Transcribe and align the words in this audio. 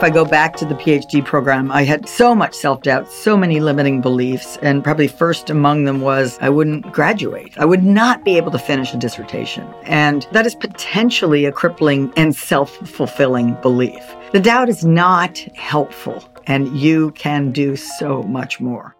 If 0.00 0.04
I 0.04 0.08
go 0.08 0.24
back 0.24 0.56
to 0.56 0.64
the 0.64 0.74
PhD 0.76 1.22
program, 1.22 1.70
I 1.70 1.82
had 1.82 2.08
so 2.08 2.34
much 2.34 2.54
self 2.54 2.80
doubt, 2.80 3.12
so 3.12 3.36
many 3.36 3.60
limiting 3.60 4.00
beliefs, 4.00 4.56
and 4.62 4.82
probably 4.82 5.06
first 5.06 5.50
among 5.50 5.84
them 5.84 6.00
was 6.00 6.38
I 6.40 6.48
wouldn't 6.48 6.90
graduate. 6.90 7.52
I 7.58 7.66
would 7.66 7.84
not 7.84 8.24
be 8.24 8.38
able 8.38 8.50
to 8.52 8.58
finish 8.58 8.94
a 8.94 8.96
dissertation. 8.96 9.68
And 9.82 10.26
that 10.32 10.46
is 10.46 10.54
potentially 10.54 11.44
a 11.44 11.52
crippling 11.52 12.10
and 12.16 12.34
self 12.34 12.76
fulfilling 12.88 13.56
belief. 13.60 14.02
The 14.32 14.40
doubt 14.40 14.70
is 14.70 14.86
not 14.86 15.36
helpful, 15.54 16.24
and 16.46 16.74
you 16.74 17.10
can 17.10 17.52
do 17.52 17.76
so 17.76 18.22
much 18.22 18.58
more. 18.58 18.96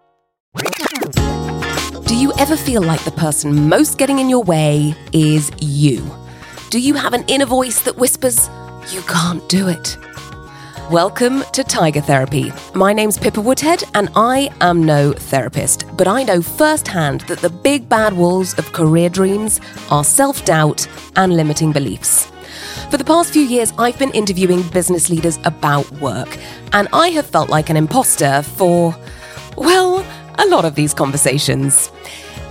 Do 2.05 2.15
you 2.15 2.31
ever 2.37 2.55
feel 2.55 2.83
like 2.83 3.03
the 3.05 3.13
person 3.17 3.67
most 3.67 3.97
getting 3.97 4.19
in 4.19 4.29
your 4.29 4.43
way 4.43 4.93
is 5.13 5.51
you? 5.59 6.05
Do 6.69 6.79
you 6.79 6.93
have 6.93 7.15
an 7.15 7.23
inner 7.27 7.47
voice 7.47 7.81
that 7.85 7.97
whispers, 7.97 8.51
you 8.91 9.01
can't 9.07 9.49
do 9.49 9.67
it? 9.67 9.97
Welcome 10.89 11.43
to 11.53 11.63
Tiger 11.63 12.01
Therapy. 12.01 12.51
My 12.73 12.91
name's 12.91 13.17
Pippa 13.17 13.39
Woodhead, 13.39 13.83
and 13.93 14.09
I 14.15 14.49
am 14.59 14.83
no 14.83 15.13
therapist, 15.13 15.85
but 15.95 16.05
I 16.05 16.23
know 16.23 16.41
firsthand 16.41 17.21
that 17.21 17.39
the 17.39 17.49
big 17.49 17.87
bad 17.87 18.11
wolves 18.11 18.57
of 18.57 18.73
career 18.73 19.07
dreams 19.07 19.61
are 19.89 20.03
self 20.03 20.43
doubt 20.43 20.85
and 21.15 21.37
limiting 21.37 21.71
beliefs. 21.71 22.29
For 22.89 22.97
the 22.97 23.05
past 23.05 23.31
few 23.31 23.43
years, 23.43 23.71
I've 23.77 23.97
been 23.99 24.11
interviewing 24.11 24.63
business 24.69 25.09
leaders 25.09 25.39
about 25.45 25.89
work, 25.93 26.37
and 26.73 26.89
I 26.91 27.09
have 27.09 27.25
felt 27.25 27.49
like 27.49 27.69
an 27.69 27.77
imposter 27.77 28.41
for, 28.41 28.93
well, 29.55 30.05
a 30.39 30.47
lot 30.47 30.65
of 30.65 30.75
these 30.75 30.93
conversations. 30.93 31.89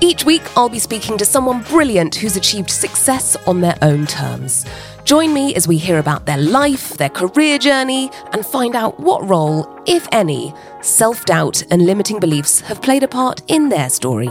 Each 0.02 0.24
week, 0.24 0.42
I'll 0.56 0.70
be 0.70 0.78
speaking 0.78 1.18
to 1.18 1.26
someone 1.26 1.62
brilliant 1.64 2.14
who's 2.14 2.36
achieved 2.36 2.70
success 2.70 3.36
on 3.46 3.60
their 3.60 3.76
own 3.82 4.06
terms. 4.06 4.64
Join 5.04 5.32
me 5.32 5.54
as 5.54 5.66
we 5.66 5.76
hear 5.76 5.98
about 5.98 6.26
their 6.26 6.36
life, 6.36 6.90
their 6.98 7.08
career 7.08 7.58
journey, 7.58 8.10
and 8.32 8.44
find 8.44 8.76
out 8.76 9.00
what 9.00 9.26
role, 9.28 9.68
if 9.86 10.06
any, 10.12 10.54
self 10.82 11.24
doubt 11.24 11.62
and 11.70 11.86
limiting 11.86 12.20
beliefs 12.20 12.60
have 12.60 12.82
played 12.82 13.02
a 13.02 13.08
part 13.08 13.42
in 13.48 13.68
their 13.68 13.88
story. 13.88 14.30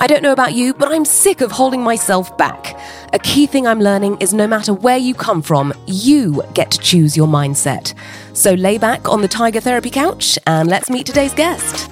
I 0.00 0.06
don't 0.06 0.22
know 0.22 0.32
about 0.32 0.52
you, 0.52 0.74
but 0.74 0.92
I'm 0.92 1.04
sick 1.04 1.40
of 1.40 1.50
holding 1.50 1.82
myself 1.82 2.36
back. 2.36 2.78
A 3.12 3.18
key 3.18 3.46
thing 3.46 3.66
I'm 3.66 3.80
learning 3.80 4.18
is 4.20 4.34
no 4.34 4.46
matter 4.46 4.74
where 4.74 4.98
you 4.98 5.14
come 5.14 5.40
from, 5.42 5.72
you 5.86 6.42
get 6.54 6.70
to 6.72 6.78
choose 6.78 7.16
your 7.16 7.26
mindset. 7.26 7.94
So 8.34 8.52
lay 8.54 8.78
back 8.78 9.08
on 9.08 9.22
the 9.22 9.28
Tiger 9.28 9.60
Therapy 9.60 9.90
couch 9.90 10.38
and 10.46 10.68
let's 10.68 10.90
meet 10.90 11.06
today's 11.06 11.34
guest. 11.34 11.90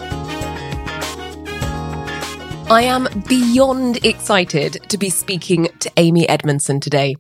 I 2.69 2.83
am 2.83 3.09
beyond 3.28 4.05
excited 4.05 4.78
to 4.89 4.99
be 4.99 5.09
speaking 5.09 5.69
to 5.81 5.91
Amy 5.97 6.28
Edmondson 6.28 6.81
today. 6.81 7.17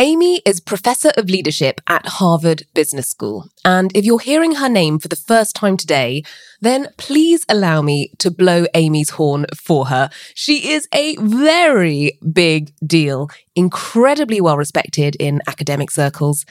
Amy 0.00 0.42
is 0.44 0.58
Professor 0.58 1.12
of 1.16 1.30
Leadership 1.30 1.80
at 1.86 2.04
Harvard 2.04 2.64
Business 2.74 3.08
School. 3.08 3.48
And 3.64 3.96
if 3.96 4.04
you're 4.04 4.18
hearing 4.18 4.56
her 4.56 4.68
name 4.68 4.98
for 4.98 5.06
the 5.06 5.14
first 5.14 5.54
time 5.54 5.76
today, 5.76 6.24
then 6.60 6.88
please 6.96 7.46
allow 7.48 7.80
me 7.80 8.10
to 8.18 8.32
blow 8.32 8.66
Amy's 8.74 9.10
horn 9.10 9.46
for 9.56 9.86
her. 9.86 10.10
She 10.34 10.72
is 10.72 10.88
a 10.92 11.14
very 11.18 12.18
big 12.32 12.72
deal, 12.84 13.30
incredibly 13.54 14.40
well 14.40 14.56
respected 14.56 15.14
in 15.20 15.40
academic 15.46 15.92
circles. 15.92 16.44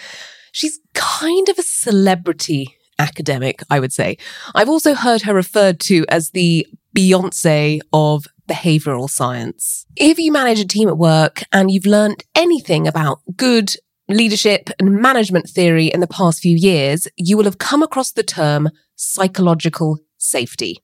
She's 0.54 0.80
kind 0.94 1.50
of 1.50 1.60
a 1.60 1.64
celebrity 1.64 2.78
academic, 2.98 3.62
I 3.70 3.82
would 3.82 3.92
say. 3.92 4.20
I've 4.56 4.70
also 4.70 4.94
heard 4.94 5.24
her 5.24 5.34
referred 5.34 5.82
to 5.82 6.06
as 6.08 6.30
the 6.30 6.66
Beyonce 6.96 7.82
of 7.92 8.26
behavioral 8.48 9.10
science. 9.10 9.86
If 9.96 10.20
you 10.20 10.32
manage 10.32 10.60
a 10.60 10.68
team 10.68 10.88
at 10.90 10.98
work 10.98 11.44
and 11.52 11.72
you've 11.72 11.86
learned 11.86 12.24
anything 12.36 12.88
about 12.88 13.20
good 13.36 13.74
leadership 14.10 14.70
and 14.80 15.02
management 15.02 15.50
theory 15.50 15.88
in 15.88 16.00
the 16.00 16.08
past 16.08 16.42
few 16.42 16.56
years, 16.56 17.08
you 17.18 17.38
will 17.38 17.46
have 17.46 17.58
come 17.58 17.84
across 17.84 18.12
the 18.12 18.24
term 18.24 18.70
psychological 18.96 20.00
safety. 20.18 20.78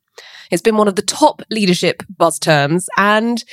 It's 0.51 0.61
been 0.61 0.77
one 0.77 0.88
of 0.88 0.95
the 0.95 1.01
top 1.01 1.41
leadership 1.49 2.03
buzz 2.17 2.39
terms 2.39 2.88
and 2.97 3.44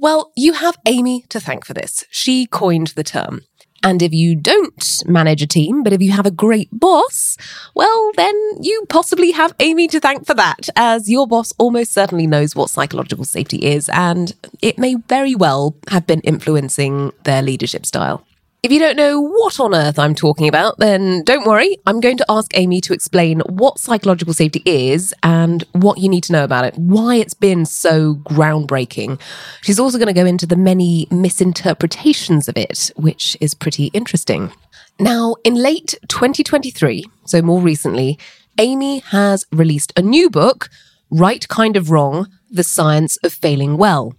well, 0.00 0.30
you 0.36 0.52
have 0.52 0.78
Amy 0.86 1.24
to 1.28 1.40
thank 1.40 1.64
for 1.64 1.74
this. 1.74 2.04
She 2.10 2.46
coined 2.46 2.88
the 2.88 3.02
term. 3.02 3.40
And 3.82 4.02
if 4.02 4.12
you 4.12 4.34
don't 4.34 5.02
manage 5.06 5.40
a 5.40 5.46
team, 5.46 5.82
but 5.82 5.92
if 5.92 6.02
you 6.02 6.10
have 6.12 6.26
a 6.26 6.30
great 6.30 6.68
boss, 6.72 7.36
well, 7.74 8.10
then 8.16 8.34
you 8.60 8.84
possibly 8.88 9.30
have 9.30 9.54
Amy 9.60 9.86
to 9.88 10.00
thank 10.00 10.26
for 10.26 10.34
that, 10.34 10.68
as 10.76 11.08
your 11.08 11.26
boss 11.26 11.52
almost 11.58 11.92
certainly 11.92 12.26
knows 12.26 12.56
what 12.56 12.70
psychological 12.70 13.24
safety 13.24 13.58
is, 13.58 13.88
and 13.90 14.34
it 14.60 14.78
may 14.78 14.96
very 15.08 15.34
well 15.34 15.76
have 15.90 16.06
been 16.06 16.20
influencing 16.20 17.12
their 17.24 17.42
leadership 17.42 17.86
style. 17.86 18.24
If 18.60 18.72
you 18.72 18.80
don't 18.80 18.96
know 18.96 19.20
what 19.20 19.60
on 19.60 19.72
earth 19.72 20.00
I'm 20.00 20.16
talking 20.16 20.48
about, 20.48 20.78
then 20.78 21.22
don't 21.22 21.46
worry. 21.46 21.78
I'm 21.86 22.00
going 22.00 22.16
to 22.16 22.26
ask 22.28 22.50
Amy 22.58 22.80
to 22.80 22.92
explain 22.92 23.38
what 23.42 23.78
psychological 23.78 24.34
safety 24.34 24.62
is 24.66 25.14
and 25.22 25.62
what 25.72 25.98
you 25.98 26.08
need 26.08 26.24
to 26.24 26.32
know 26.32 26.42
about 26.42 26.64
it, 26.64 26.76
why 26.76 27.14
it's 27.14 27.34
been 27.34 27.64
so 27.64 28.16
groundbreaking. 28.16 29.20
She's 29.62 29.78
also 29.78 29.96
going 29.96 30.08
to 30.08 30.12
go 30.12 30.26
into 30.26 30.44
the 30.44 30.56
many 30.56 31.06
misinterpretations 31.08 32.48
of 32.48 32.56
it, 32.56 32.90
which 32.96 33.36
is 33.40 33.54
pretty 33.54 33.86
interesting. 33.94 34.52
Now, 34.98 35.36
in 35.44 35.54
late 35.54 35.94
2023, 36.08 37.04
so 37.26 37.40
more 37.40 37.60
recently, 37.60 38.18
Amy 38.58 38.98
has 39.10 39.46
released 39.52 39.92
a 39.96 40.02
new 40.02 40.28
book, 40.28 40.68
Right 41.10 41.46
Kind 41.46 41.76
of 41.76 41.92
Wrong 41.92 42.26
The 42.50 42.64
Science 42.64 43.18
of 43.18 43.32
Failing 43.32 43.76
Well. 43.76 44.14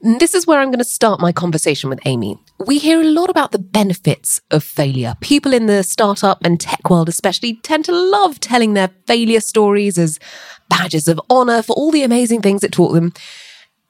This 0.00 0.34
is 0.34 0.46
where 0.46 0.60
I'm 0.60 0.68
going 0.68 0.78
to 0.78 0.84
start 0.84 1.18
my 1.18 1.32
conversation 1.32 1.90
with 1.90 1.98
Amy. 2.04 2.38
We 2.64 2.78
hear 2.78 3.00
a 3.00 3.04
lot 3.04 3.30
about 3.30 3.50
the 3.50 3.58
benefits 3.58 4.40
of 4.52 4.62
failure. 4.62 5.14
People 5.20 5.52
in 5.52 5.66
the 5.66 5.82
startup 5.82 6.38
and 6.44 6.60
tech 6.60 6.88
world, 6.88 7.08
especially, 7.08 7.56
tend 7.56 7.84
to 7.86 7.92
love 7.92 8.38
telling 8.38 8.74
their 8.74 8.90
failure 9.08 9.40
stories 9.40 9.98
as 9.98 10.20
badges 10.68 11.08
of 11.08 11.20
honor 11.28 11.62
for 11.62 11.72
all 11.72 11.90
the 11.90 12.04
amazing 12.04 12.42
things 12.42 12.62
it 12.62 12.70
taught 12.70 12.92
them. 12.92 13.12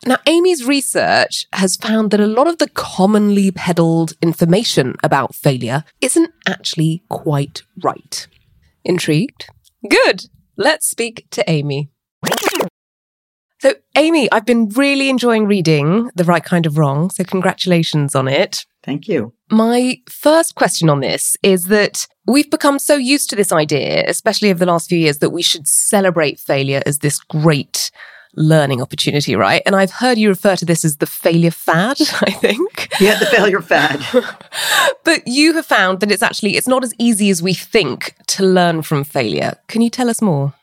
Now, 0.06 0.16
Amy's 0.26 0.64
research 0.64 1.46
has 1.52 1.76
found 1.76 2.10
that 2.12 2.20
a 2.20 2.26
lot 2.26 2.46
of 2.46 2.56
the 2.58 2.68
commonly 2.70 3.50
peddled 3.50 4.14
information 4.22 4.94
about 5.02 5.34
failure 5.34 5.84
isn't 6.00 6.30
actually 6.46 7.02
quite 7.10 7.62
right. 7.82 8.26
Intrigued? 8.84 9.50
Good. 9.88 10.26
Let's 10.56 10.88
speak 10.88 11.26
to 11.32 11.48
Amy. 11.50 11.90
So, 13.60 13.74
Amy, 13.96 14.30
I've 14.30 14.46
been 14.46 14.68
really 14.68 15.08
enjoying 15.08 15.46
reading 15.46 16.10
The 16.14 16.24
Right 16.24 16.44
Kind 16.44 16.64
of 16.64 16.78
Wrong. 16.78 17.10
So, 17.10 17.24
congratulations 17.24 18.14
on 18.14 18.28
it. 18.28 18.64
Thank 18.84 19.08
you. 19.08 19.32
My 19.50 20.00
first 20.08 20.54
question 20.54 20.88
on 20.88 21.00
this 21.00 21.36
is 21.42 21.64
that 21.64 22.06
we've 22.26 22.50
become 22.50 22.78
so 22.78 22.94
used 22.94 23.30
to 23.30 23.36
this 23.36 23.50
idea, 23.50 24.04
especially 24.06 24.50
over 24.50 24.60
the 24.60 24.70
last 24.70 24.88
few 24.88 24.98
years, 24.98 25.18
that 25.18 25.30
we 25.30 25.42
should 25.42 25.66
celebrate 25.66 26.38
failure 26.38 26.82
as 26.86 26.98
this 26.98 27.18
great 27.18 27.90
learning 28.34 28.80
opportunity, 28.80 29.34
right? 29.34 29.62
And 29.66 29.74
I've 29.74 29.90
heard 29.90 30.18
you 30.18 30.28
refer 30.28 30.54
to 30.56 30.64
this 30.64 30.84
as 30.84 30.98
the 30.98 31.06
failure 31.06 31.50
fad, 31.50 32.00
I 32.20 32.30
think. 32.30 32.88
Yeah, 33.00 33.18
the 33.18 33.26
failure 33.26 33.60
fad. 33.60 34.00
but 35.04 35.26
you 35.26 35.54
have 35.54 35.66
found 35.66 36.00
that 36.00 36.12
it's 36.12 36.22
actually 36.22 36.56
it's 36.56 36.68
not 36.68 36.84
as 36.84 36.94
easy 36.98 37.30
as 37.30 37.42
we 37.42 37.54
think 37.54 38.14
to 38.28 38.44
learn 38.44 38.82
from 38.82 39.02
failure. 39.02 39.54
Can 39.66 39.82
you 39.82 39.90
tell 39.90 40.08
us 40.08 40.22
more? 40.22 40.54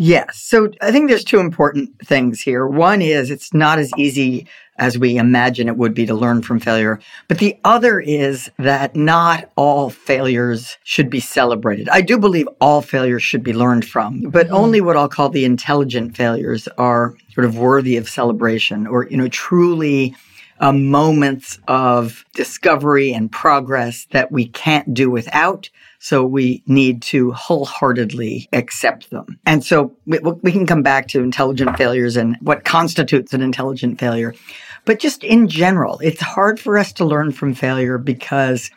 Yes. 0.00 0.38
So 0.38 0.70
I 0.80 0.92
think 0.92 1.08
there's 1.08 1.24
two 1.24 1.40
important 1.40 1.90
things 2.06 2.40
here. 2.40 2.64
One 2.64 3.02
is 3.02 3.32
it's 3.32 3.52
not 3.52 3.80
as 3.80 3.90
easy 3.96 4.46
as 4.78 4.96
we 4.96 5.16
imagine 5.16 5.66
it 5.66 5.76
would 5.76 5.92
be 5.92 6.06
to 6.06 6.14
learn 6.14 6.40
from 6.40 6.60
failure. 6.60 7.00
But 7.26 7.38
the 7.38 7.58
other 7.64 7.98
is 7.98 8.48
that 8.58 8.94
not 8.94 9.50
all 9.56 9.90
failures 9.90 10.78
should 10.84 11.10
be 11.10 11.18
celebrated. 11.18 11.88
I 11.88 12.00
do 12.00 12.16
believe 12.16 12.48
all 12.60 12.80
failures 12.80 13.24
should 13.24 13.42
be 13.42 13.52
learned 13.52 13.84
from, 13.84 14.20
but 14.20 14.46
mm-hmm. 14.46 14.54
only 14.54 14.80
what 14.80 14.96
I'll 14.96 15.08
call 15.08 15.30
the 15.30 15.44
intelligent 15.44 16.16
failures 16.16 16.68
are 16.78 17.16
sort 17.34 17.44
of 17.44 17.58
worthy 17.58 17.96
of 17.96 18.08
celebration 18.08 18.86
or, 18.86 19.08
you 19.10 19.16
know, 19.16 19.26
truly 19.26 20.14
uh, 20.60 20.72
moments 20.72 21.58
of 21.66 22.24
discovery 22.34 23.12
and 23.12 23.32
progress 23.32 24.06
that 24.12 24.30
we 24.30 24.46
can't 24.46 24.94
do 24.94 25.10
without 25.10 25.70
so 26.08 26.24
we 26.24 26.62
need 26.66 27.02
to 27.02 27.32
wholeheartedly 27.32 28.48
accept 28.54 29.10
them. 29.10 29.38
And 29.44 29.62
so 29.62 29.94
we, 30.06 30.18
we 30.20 30.52
can 30.52 30.66
come 30.66 30.82
back 30.82 31.06
to 31.08 31.22
intelligent 31.22 31.76
failures 31.76 32.16
and 32.16 32.34
what 32.40 32.64
constitutes 32.64 33.34
an 33.34 33.42
intelligent 33.42 34.00
failure. 34.00 34.34
But 34.86 35.00
just 35.00 35.22
in 35.22 35.48
general, 35.48 35.98
it's 35.98 36.22
hard 36.22 36.58
for 36.58 36.78
us 36.78 36.94
to 36.94 37.04
learn 37.04 37.30
from 37.32 37.52
failure 37.52 37.98
because 37.98 38.70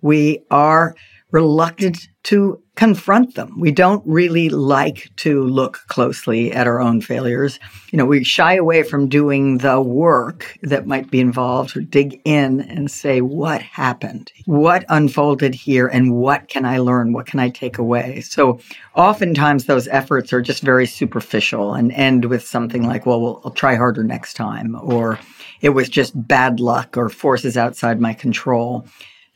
we 0.00 0.40
are 0.50 0.96
reluctant 1.30 2.08
to 2.24 2.60
confront 2.74 3.34
them. 3.34 3.58
We 3.58 3.70
don't 3.70 4.02
really 4.06 4.48
like 4.50 5.10
to 5.16 5.42
look 5.44 5.80
closely 5.88 6.52
at 6.52 6.66
our 6.66 6.80
own 6.80 7.00
failures. 7.00 7.58
You 7.90 7.96
know, 7.96 8.06
we 8.06 8.22
shy 8.22 8.54
away 8.54 8.82
from 8.82 9.08
doing 9.08 9.58
the 9.58 9.80
work 9.80 10.56
that 10.62 10.86
might 10.86 11.10
be 11.10 11.20
involved 11.20 11.70
to 11.70 11.80
dig 11.80 12.20
in 12.24 12.60
and 12.60 12.90
say, 12.90 13.20
what 13.20 13.62
happened? 13.62 14.30
What 14.46 14.84
unfolded 14.88 15.54
here? 15.54 15.86
And 15.88 16.14
what 16.14 16.48
can 16.48 16.64
I 16.64 16.78
learn? 16.78 17.12
What 17.12 17.26
can 17.26 17.40
I 17.40 17.48
take 17.48 17.78
away? 17.78 18.20
So 18.20 18.60
oftentimes 18.94 19.64
those 19.64 19.88
efforts 19.88 20.32
are 20.32 20.42
just 20.42 20.62
very 20.62 20.86
superficial 20.86 21.74
and 21.74 21.92
end 21.92 22.26
with 22.26 22.46
something 22.46 22.86
like, 22.86 23.06
well, 23.06 23.20
we'll 23.20 23.42
I'll 23.44 23.50
try 23.50 23.74
harder 23.74 24.04
next 24.04 24.34
time, 24.34 24.76
or 24.80 25.18
it 25.60 25.70
was 25.70 25.88
just 25.88 26.12
bad 26.28 26.60
luck 26.60 26.96
or 26.96 27.08
forces 27.08 27.56
outside 27.56 28.00
my 28.00 28.14
control. 28.14 28.86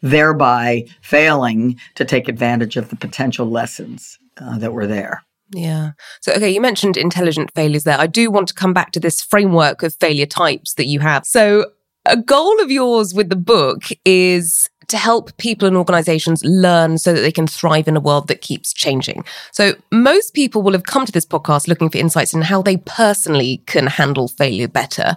Thereby 0.03 0.85
failing 1.01 1.79
to 1.95 2.05
take 2.05 2.29
advantage 2.29 2.77
of 2.77 2.91
the 2.91 2.97
potential 2.97 3.49
lessons 3.49 4.19
uh, 4.39 4.59
that 4.59 4.73
were 4.73 4.87
there. 4.87 5.23
Yeah. 5.55 5.93
So, 6.21 6.33
okay, 6.33 6.51
you 6.51 6.61
mentioned 6.61 6.97
intelligent 6.97 7.53
failures 7.55 7.85
there. 7.85 7.99
I 7.99 8.07
do 8.07 8.31
want 8.31 8.49
to 8.49 8.55
come 8.55 8.73
back 8.73 8.93
to 8.93 9.01
this 9.01 9.23
framework 9.23 9.83
of 9.83 9.95
failure 10.01 10.27
types 10.27 10.75
that 10.75 10.87
you 10.87 11.01
have. 11.01 11.27
So, 11.27 11.67
a 12.05 12.17
goal 12.17 12.61
of 12.61 12.71
yours 12.71 13.15
with 13.15 13.29
the 13.29 13.37
book 13.37 13.85
is 14.05 14.69
to 14.89 14.97
help 14.97 15.37
people 15.37 15.69
and 15.69 15.77
organizations 15.77 16.45
learn 16.45 16.99
so 16.99 17.13
that 17.13 17.21
they 17.21 17.33
can 17.33 17.47
thrive 17.47 17.87
in 17.87 17.97
a 17.97 18.01
world 18.01 18.29
that 18.29 18.41
keeps 18.41 18.73
changing. 18.73 19.25
So 19.53 19.75
most 19.91 20.35
people 20.35 20.63
will 20.63 20.73
have 20.73 20.85
come 20.85 21.07
to 21.07 21.13
this 21.13 21.25
podcast 21.25 21.69
looking 21.69 21.89
for 21.89 21.99
insights 21.99 22.35
in 22.35 22.43
how 22.43 22.61
they 22.61 22.77
personally 22.77 23.63
can 23.67 23.87
handle 23.87 24.29
failure 24.29 24.69
better. 24.69 25.17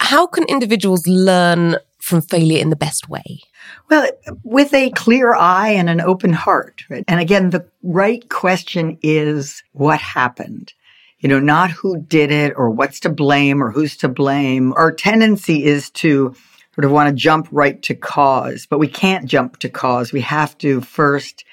How 0.00 0.26
can 0.26 0.44
individuals 0.44 1.06
learn 1.06 1.76
from 2.02 2.20
failure 2.20 2.60
in 2.60 2.68
the 2.68 2.76
best 2.76 3.08
way? 3.08 3.40
Well, 3.88 4.10
with 4.42 4.74
a 4.74 4.90
clear 4.90 5.34
eye 5.34 5.70
and 5.70 5.88
an 5.88 6.00
open 6.00 6.32
heart. 6.32 6.82
Right? 6.90 7.04
And 7.06 7.20
again, 7.20 7.50
the 7.50 7.64
right 7.84 8.28
question 8.28 8.98
is 9.02 9.62
what 9.72 10.00
happened? 10.00 10.74
You 11.20 11.28
know, 11.28 11.38
not 11.38 11.70
who 11.70 12.02
did 12.02 12.32
it 12.32 12.54
or 12.56 12.70
what's 12.70 12.98
to 13.00 13.08
blame 13.08 13.62
or 13.62 13.70
who's 13.70 13.96
to 13.98 14.08
blame. 14.08 14.72
Our 14.72 14.90
tendency 14.90 15.64
is 15.64 15.90
to 15.90 16.34
sort 16.74 16.84
of 16.84 16.90
want 16.90 17.08
to 17.08 17.14
jump 17.14 17.46
right 17.52 17.80
to 17.82 17.94
cause, 17.94 18.66
but 18.66 18.80
we 18.80 18.88
can't 18.88 19.26
jump 19.26 19.60
to 19.60 19.68
cause. 19.68 20.12
We 20.12 20.22
have 20.22 20.58
to 20.58 20.80
first 20.80 21.44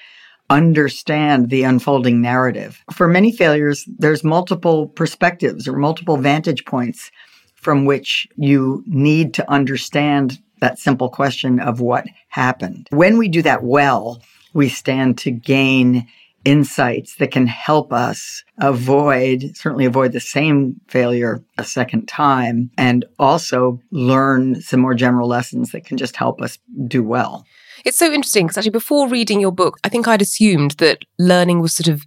understand 0.48 1.50
the 1.50 1.62
unfolding 1.62 2.20
narrative. 2.20 2.82
For 2.92 3.06
many 3.06 3.30
failures, 3.30 3.84
there's 3.98 4.24
multiple 4.24 4.88
perspectives 4.88 5.68
or 5.68 5.74
multiple 5.74 6.16
vantage 6.16 6.64
points 6.64 7.12
from 7.60 7.84
which 7.84 8.26
you 8.36 8.82
need 8.86 9.34
to 9.34 9.50
understand 9.50 10.40
that 10.60 10.78
simple 10.78 11.08
question 11.08 11.60
of 11.60 11.80
what 11.80 12.06
happened. 12.28 12.88
When 12.90 13.18
we 13.18 13.28
do 13.28 13.42
that 13.42 13.62
well, 13.62 14.22
we 14.52 14.68
stand 14.68 15.18
to 15.18 15.30
gain 15.30 16.06
insights 16.44 17.16
that 17.16 17.30
can 17.30 17.46
help 17.46 17.92
us 17.92 18.44
avoid, 18.58 19.54
certainly 19.54 19.84
avoid 19.84 20.12
the 20.12 20.20
same 20.20 20.80
failure 20.88 21.42
a 21.58 21.64
second 21.64 22.06
time, 22.06 22.70
and 22.78 23.04
also 23.18 23.80
learn 23.90 24.60
some 24.60 24.80
more 24.80 24.94
general 24.94 25.28
lessons 25.28 25.72
that 25.72 25.84
can 25.84 25.98
just 25.98 26.16
help 26.16 26.40
us 26.40 26.58
do 26.86 27.02
well. 27.02 27.44
It's 27.84 27.98
so 27.98 28.12
interesting 28.12 28.46
because 28.46 28.58
actually, 28.58 28.70
before 28.70 29.08
reading 29.08 29.40
your 29.40 29.52
book, 29.52 29.78
I 29.84 29.88
think 29.88 30.08
I'd 30.08 30.22
assumed 30.22 30.72
that 30.72 31.04
learning 31.18 31.60
was 31.60 31.74
sort 31.74 31.88
of 31.88 32.06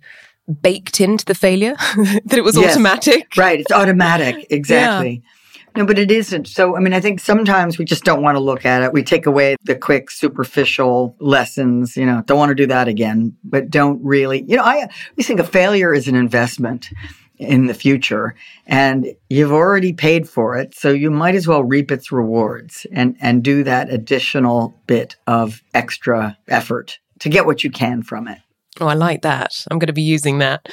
baked 0.61 0.99
into 0.99 1.25
the 1.25 1.35
failure, 1.35 1.75
that 2.25 2.33
it 2.37 2.43
was 2.43 2.57
yes, 2.57 2.71
automatic. 2.71 3.35
Right, 3.37 3.59
it's 3.59 3.71
automatic, 3.71 4.47
exactly. 4.49 5.21
Yeah. 5.23 5.29
No, 5.75 5.85
but 5.85 5.97
it 5.97 6.11
isn't. 6.11 6.47
So, 6.47 6.75
I 6.75 6.79
mean, 6.79 6.93
I 6.93 6.99
think 6.99 7.19
sometimes 7.19 7.77
we 7.77 7.85
just 7.85 8.03
don't 8.03 8.21
want 8.21 8.35
to 8.35 8.39
look 8.39 8.63
at 8.65 8.83
it. 8.83 8.93
We 8.93 9.03
take 9.03 9.25
away 9.25 9.55
the 9.63 9.75
quick, 9.75 10.11
superficial 10.11 11.15
lessons, 11.19 11.97
you 11.97 12.05
know, 12.05 12.21
don't 12.25 12.37
want 12.37 12.49
to 12.51 12.55
do 12.55 12.67
that 12.67 12.87
again, 12.87 13.35
but 13.43 13.71
don't 13.71 14.03
really, 14.03 14.43
you 14.47 14.55
know, 14.55 14.63
I, 14.63 14.87
we 15.15 15.23
think 15.23 15.39
a 15.39 15.43
failure 15.43 15.93
is 15.93 16.07
an 16.07 16.15
investment 16.15 16.89
in 17.37 17.65
the 17.65 17.73
future 17.73 18.35
and 18.67 19.07
you've 19.29 19.51
already 19.51 19.93
paid 19.93 20.29
for 20.29 20.57
it. 20.57 20.75
So 20.75 20.91
you 20.91 21.09
might 21.09 21.35
as 21.35 21.47
well 21.47 21.63
reap 21.63 21.91
its 21.91 22.11
rewards 22.11 22.85
and, 22.91 23.17
and 23.19 23.43
do 23.43 23.63
that 23.63 23.91
additional 23.91 24.75
bit 24.85 25.15
of 25.25 25.63
extra 25.73 26.37
effort 26.47 26.99
to 27.19 27.29
get 27.29 27.45
what 27.45 27.63
you 27.63 27.71
can 27.71 28.03
from 28.03 28.27
it. 28.27 28.37
Oh, 28.79 28.87
I 28.87 28.93
like 28.93 29.21
that. 29.21 29.65
I'm 29.69 29.79
going 29.79 29.87
to 29.87 29.93
be 29.93 30.01
using 30.01 30.39
that. 30.39 30.67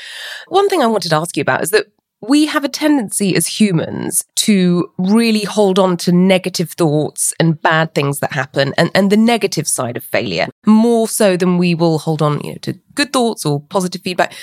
One 0.48 0.68
thing 0.68 0.82
I 0.82 0.86
wanted 0.86 1.10
to 1.10 1.16
ask 1.16 1.36
you 1.36 1.42
about 1.42 1.62
is 1.62 1.70
that 1.70 1.86
we 2.20 2.46
have 2.46 2.64
a 2.64 2.68
tendency 2.68 3.34
as 3.34 3.46
humans 3.46 4.24
to 4.36 4.90
really 4.98 5.44
hold 5.44 5.78
on 5.78 5.96
to 5.96 6.12
negative 6.12 6.72
thoughts 6.72 7.32
and 7.40 7.60
bad 7.60 7.94
things 7.94 8.20
that 8.20 8.32
happen 8.32 8.74
and, 8.76 8.90
and 8.94 9.10
the 9.10 9.16
negative 9.16 9.66
side 9.66 9.96
of 9.96 10.04
failure 10.04 10.48
more 10.66 11.08
so 11.08 11.36
than 11.36 11.56
we 11.56 11.74
will 11.74 11.98
hold 11.98 12.20
on 12.20 12.40
you 12.40 12.52
know, 12.52 12.58
to 12.62 12.74
good 12.94 13.12
thoughts 13.12 13.46
or 13.46 13.60
positive 13.60 14.02
feedback. 14.02 14.34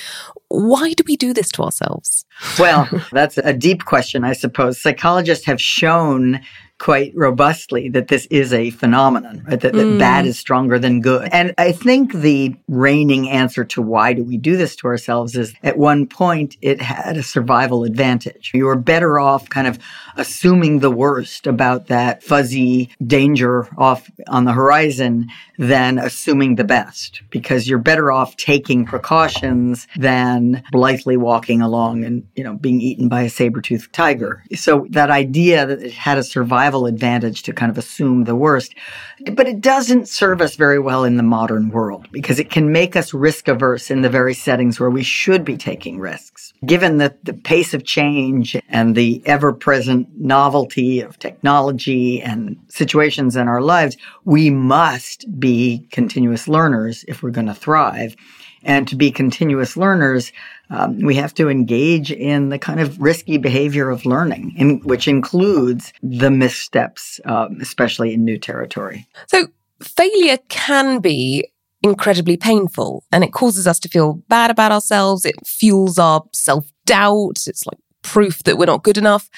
Why 0.50 0.94
do 0.94 1.04
we 1.06 1.18
do 1.18 1.34
this 1.34 1.52
to 1.52 1.64
ourselves? 1.64 2.26
Well, 2.58 2.90
that's 3.12 3.38
a 3.38 3.54
deep 3.54 3.86
question, 3.86 4.24
I 4.24 4.34
suppose. 4.34 4.82
Psychologists 4.82 5.46
have 5.46 5.62
shown 5.62 6.40
quite 6.80 7.12
robustly 7.16 7.90
that 7.90 8.08
this 8.08 8.28
is 8.28 8.54
a 8.54 8.70
phenomenon, 8.70 9.44
right? 9.48 9.60
That, 9.60 9.74
that 9.74 9.86
mm. 9.86 10.00
bad 10.00 10.26
is 10.26 10.38
stronger 10.38 10.78
than 10.78 11.02
good. 11.02 11.30
And 11.32 11.54
I 11.58 11.72
think 11.72 12.14
the 12.14 12.56
reigning 12.68 13.30
answer 13.30 13.66
to 13.66 13.82
why 13.82 14.14
do 14.14 14.24
we 14.24 14.38
do 14.38 14.58
this 14.58 14.76
to 14.78 14.88
ourselves 14.88 15.36
is 15.36 15.54
at 15.64 15.78
one 15.78 16.06
point 16.06 16.56
it 16.62 16.80
had 16.82 17.18
a 17.18 17.24
survival 17.24 17.84
advantage. 17.84 18.52
You 18.54 18.66
were 18.66 18.76
better 18.76 19.20
off 19.20 19.50
kind 19.50 19.68
of 19.68 19.80
assuming 20.18 20.80
the 20.80 20.92
worst 20.92 21.48
about 21.48 21.88
that 21.88 22.22
fuzzy 22.22 22.90
danger 23.06 23.68
off 23.78 24.10
on 24.28 24.46
the 24.46 24.54
horizon 24.54 25.28
than 25.58 25.98
assuming 25.98 26.56
the 26.56 26.64
best 26.64 27.22
because 27.30 27.68
you're 27.68 27.80
better 27.80 28.12
off 28.12 28.36
taking 28.38 28.86
precautions 28.86 29.88
than 29.98 30.64
blithely 30.72 31.18
walking 31.18 31.62
along 31.62 32.04
and, 32.04 32.28
you 32.36 32.44
know, 32.44 32.54
being 32.56 32.80
eaten 32.82 33.10
by 33.10 33.22
a 33.22 33.30
saber-toothed 33.30 33.92
tiger. 33.94 34.44
So 34.56 34.86
that 34.92 35.10
idea 35.10 35.66
that 35.66 35.82
it 35.82 35.94
had 35.94 36.18
a 36.18 36.24
survival 36.24 36.86
advantage 36.86 37.44
to 37.44 37.54
kind 37.54 37.72
of 37.72 37.78
assume 37.78 38.26
the 38.26 38.36
worst, 38.36 38.76
but 39.34 39.48
it 39.48 39.62
doesn't 39.62 40.08
serve 40.08 40.42
us 40.42 40.56
very 40.56 40.80
well 40.80 41.04
in 41.04 41.18
the 41.18 41.24
modern 41.24 41.70
world 41.70 42.08
because 42.12 42.40
it 42.40 42.52
can 42.52 42.72
make 42.72 42.96
us 42.96 43.14
risk 43.14 43.48
averse 43.48 43.90
in 43.90 44.02
the 44.02 44.10
very 44.10 44.34
settings 44.34 44.80
where 44.80 44.90
we 44.90 45.04
should 45.04 45.44
be 45.44 45.58
taking 45.58 46.00
risks. 46.00 46.54
Given 46.66 46.98
the, 46.98 47.16
the 47.24 47.34
pace 47.34 47.74
of 47.74 47.84
change 47.84 48.56
and 48.70 48.96
the 48.96 49.22
ever 49.26 49.54
present 49.54 50.08
novelty 50.18 51.02
of 51.02 51.18
technology 51.20 52.22
and 52.22 52.58
situations 52.68 53.36
in 53.36 53.48
our 53.48 53.62
lives, 53.62 53.98
we 54.26 54.50
must 54.50 55.26
be 55.40 55.47
continuous 55.92 56.48
learners 56.48 57.06
if 57.08 57.22
we're 57.22 57.32
going 57.32 57.48
to 57.48 57.54
thrive. 57.54 58.16
And 58.64 58.88
to 58.88 58.96
be 58.96 59.12
continuous 59.12 59.78
learners, 59.78 60.32
um, 60.70 61.00
we 61.00 61.16
have 61.16 61.34
to 61.36 61.48
engage 61.48 62.12
in 62.12 62.50
the 62.50 62.60
kind 62.60 62.80
of 62.80 63.00
risky 63.00 63.38
behavior 63.38 63.90
of 63.90 64.06
learning, 64.06 64.54
in, 64.58 64.80
which 64.80 65.08
includes 65.08 65.94
the 66.02 66.32
missteps, 66.32 67.20
um, 67.26 67.58
especially 67.62 68.14
in 68.14 68.26
new 68.26 68.38
territory. 68.38 69.08
So, 69.28 69.48
failure 69.82 70.38
can 70.50 71.00
be 71.00 71.48
incredibly 71.84 72.36
painful 72.38 73.04
and 73.12 73.24
it 73.24 73.32
causes 73.32 73.68
us 73.68 73.80
to 73.80 73.90
feel 73.90 74.16
bad 74.28 74.52
about 74.52 74.72
ourselves. 74.72 75.26
It 75.26 75.36
fuels 75.46 76.00
our 76.00 76.24
self 76.34 76.72
doubt. 76.86 77.44
It's 77.48 77.66
like 77.66 77.80
proof 78.02 78.44
that 78.44 78.58
we're 78.58 78.66
not 78.66 78.84
good 78.84 78.98
enough. 78.98 79.30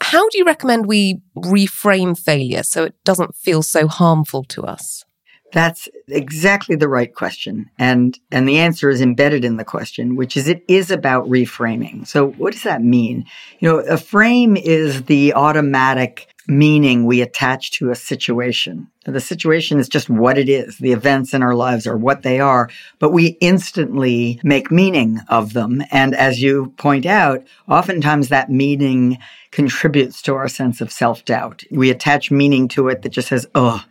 How 0.00 0.28
do 0.28 0.38
you 0.38 0.44
recommend 0.44 0.86
we 0.86 1.20
reframe 1.36 2.16
failure 2.18 2.62
so 2.62 2.84
it 2.84 2.94
doesn't 3.04 3.34
feel 3.34 3.62
so 3.62 3.88
harmful 3.88 4.44
to 4.44 4.62
us? 4.62 5.04
That's 5.52 5.88
exactly 6.08 6.76
the 6.76 6.88
right 6.88 7.14
question. 7.14 7.70
And, 7.78 8.18
and 8.30 8.48
the 8.48 8.58
answer 8.58 8.90
is 8.90 9.00
embedded 9.00 9.44
in 9.44 9.56
the 9.56 9.64
question, 9.64 10.14
which 10.16 10.36
is 10.36 10.46
it 10.46 10.62
is 10.68 10.90
about 10.90 11.26
reframing. 11.26 12.06
So 12.06 12.28
what 12.32 12.52
does 12.52 12.64
that 12.64 12.82
mean? 12.82 13.24
You 13.58 13.68
know, 13.68 13.78
a 13.78 13.96
frame 13.96 14.56
is 14.56 15.04
the 15.04 15.34
automatic 15.34 16.28
meaning 16.48 17.04
we 17.04 17.20
attach 17.20 17.72
to 17.72 17.90
a 17.90 17.94
situation. 17.94 18.88
The 19.04 19.20
situation 19.20 19.78
is 19.78 19.88
just 19.88 20.08
what 20.08 20.38
it 20.38 20.48
is. 20.48 20.78
The 20.78 20.92
events 20.92 21.34
in 21.34 21.42
our 21.42 21.54
lives 21.54 21.86
are 21.86 21.96
what 21.96 22.22
they 22.22 22.40
are, 22.40 22.70
but 22.98 23.12
we 23.12 23.36
instantly 23.40 24.40
make 24.42 24.70
meaning 24.70 25.20
of 25.28 25.52
them. 25.52 25.82
And 25.90 26.14
as 26.14 26.42
you 26.42 26.72
point 26.78 27.06
out, 27.06 27.46
oftentimes 27.68 28.30
that 28.30 28.50
meaning 28.50 29.18
contributes 29.50 30.22
to 30.22 30.34
our 30.34 30.48
sense 30.48 30.80
of 30.80 30.90
self 30.90 31.24
doubt. 31.24 31.64
We 31.70 31.90
attach 31.90 32.30
meaning 32.30 32.68
to 32.68 32.88
it 32.88 33.02
that 33.02 33.10
just 33.10 33.28
says, 33.28 33.46
oh, 33.54 33.84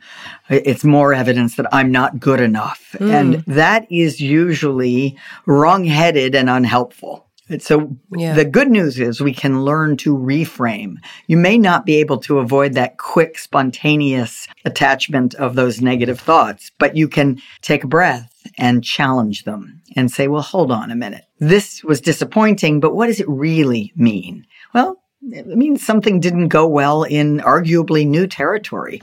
it's 0.49 0.83
more 0.83 1.13
evidence 1.13 1.55
that 1.55 1.67
I'm 1.71 1.91
not 1.91 2.19
good 2.19 2.41
enough. 2.41 2.95
Mm. 2.99 3.13
And 3.13 3.33
that 3.45 3.91
is 3.91 4.19
usually 4.19 5.17
wrong 5.45 5.85
headed 5.85 6.35
and 6.35 6.49
unhelpful. 6.49 7.26
So 7.59 7.95
yeah. 8.15 8.33
the 8.33 8.45
good 8.45 8.69
news 8.69 8.99
is 8.99 9.21
we 9.21 9.33
can 9.33 9.63
learn 9.63 9.97
to 9.97 10.15
reframe. 10.15 10.97
You 11.27 11.37
may 11.37 11.57
not 11.57 11.85
be 11.85 11.95
able 11.95 12.17
to 12.19 12.39
avoid 12.39 12.73
that 12.73 12.97
quick, 12.97 13.37
spontaneous 13.37 14.47
attachment 14.65 15.33
of 15.35 15.55
those 15.55 15.81
negative 15.81 16.19
thoughts, 16.19 16.71
but 16.77 16.97
you 16.97 17.07
can 17.07 17.41
take 17.61 17.83
a 17.83 17.87
breath 17.87 18.33
and 18.57 18.83
challenge 18.83 19.45
them 19.45 19.81
and 19.95 20.11
say, 20.11 20.27
well, 20.27 20.41
hold 20.41 20.71
on 20.71 20.91
a 20.91 20.95
minute. 20.95 21.25
This 21.39 21.83
was 21.83 22.01
disappointing, 22.01 22.79
but 22.79 22.95
what 22.95 23.07
does 23.07 23.19
it 23.19 23.29
really 23.29 23.93
mean? 23.95 24.45
Well, 24.73 25.01
it 25.31 25.47
means 25.47 25.85
something 25.85 26.19
didn't 26.19 26.49
go 26.49 26.67
well 26.67 27.03
in 27.03 27.39
arguably 27.39 28.05
new 28.05 28.27
territory 28.27 29.01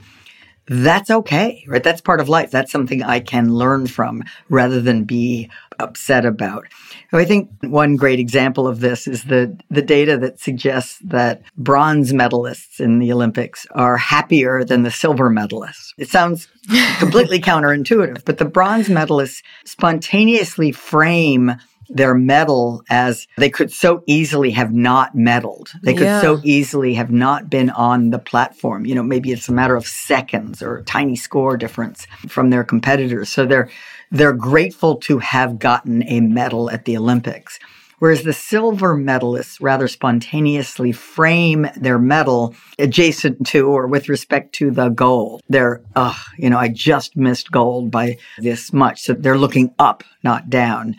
that's 0.67 1.11
okay, 1.11 1.63
right? 1.67 1.83
That's 1.83 2.01
part 2.01 2.19
of 2.19 2.29
life. 2.29 2.51
That's 2.51 2.71
something 2.71 3.03
I 3.03 3.19
can 3.19 3.53
learn 3.53 3.87
from 3.87 4.23
rather 4.49 4.81
than 4.81 5.03
be 5.03 5.49
upset 5.79 6.25
about. 6.25 6.65
I 7.13 7.25
think 7.25 7.49
one 7.61 7.95
great 7.95 8.19
example 8.19 8.67
of 8.67 8.79
this 8.79 9.07
is 9.07 9.25
the, 9.25 9.57
the 9.69 9.81
data 9.81 10.17
that 10.17 10.39
suggests 10.39 10.99
that 11.03 11.41
bronze 11.57 12.13
medalists 12.13 12.79
in 12.79 12.99
the 12.99 13.11
Olympics 13.11 13.65
are 13.71 13.97
happier 13.97 14.63
than 14.63 14.83
the 14.83 14.91
silver 14.91 15.29
medalists. 15.29 15.93
It 15.97 16.09
sounds 16.09 16.47
completely 16.99 17.39
counterintuitive, 17.39 18.25
but 18.25 18.37
the 18.37 18.45
bronze 18.45 18.87
medalists 18.87 19.43
spontaneously 19.65 20.71
frame 20.71 21.55
their 21.89 22.13
medal 22.13 22.83
as 22.89 23.27
they 23.37 23.49
could 23.49 23.71
so 23.71 24.03
easily 24.05 24.51
have 24.51 24.73
not 24.73 25.15
medaled. 25.15 25.69
They 25.83 25.93
could 25.93 26.03
Yeah. 26.03 26.21
so 26.21 26.39
easily 26.43 26.93
have 26.95 27.11
not 27.11 27.49
been 27.49 27.69
on 27.69 28.09
the 28.09 28.19
platform. 28.19 28.85
You 28.85 28.95
know, 28.95 29.03
maybe 29.03 29.31
it's 29.31 29.49
a 29.49 29.53
matter 29.53 29.75
of 29.75 29.85
seconds 29.85 30.61
or 30.61 30.77
a 30.77 30.83
tiny 30.83 31.15
score 31.15 31.57
difference 31.57 32.07
from 32.27 32.49
their 32.49 32.63
competitors. 32.63 33.29
So 33.29 33.45
they're 33.45 33.69
they're 34.11 34.33
grateful 34.33 34.95
to 34.97 35.17
have 35.19 35.59
gotten 35.59 36.03
a 36.07 36.19
medal 36.21 36.69
at 36.69 36.85
the 36.85 36.95
Olympics. 36.95 37.59
Whereas 37.99 38.23
the 38.23 38.33
silver 38.33 38.95
medalists 38.95 39.57
rather 39.61 39.87
spontaneously 39.87 40.91
frame 40.91 41.67
their 41.77 41.97
medal 41.97 42.53
adjacent 42.77 43.47
to 43.47 43.67
or 43.67 43.87
with 43.87 44.09
respect 44.09 44.53
to 44.55 44.69
the 44.69 44.89
goal. 44.89 45.41
They're, 45.49 45.81
oh, 45.95 46.21
you 46.37 46.49
know, 46.49 46.57
I 46.57 46.67
just 46.67 47.15
missed 47.15 47.51
gold 47.51 47.91
by 47.91 48.17
this 48.37 48.73
much. 48.73 49.01
So 49.01 49.13
they're 49.13 49.37
looking 49.37 49.73
up, 49.79 50.03
not 50.23 50.49
down. 50.49 50.97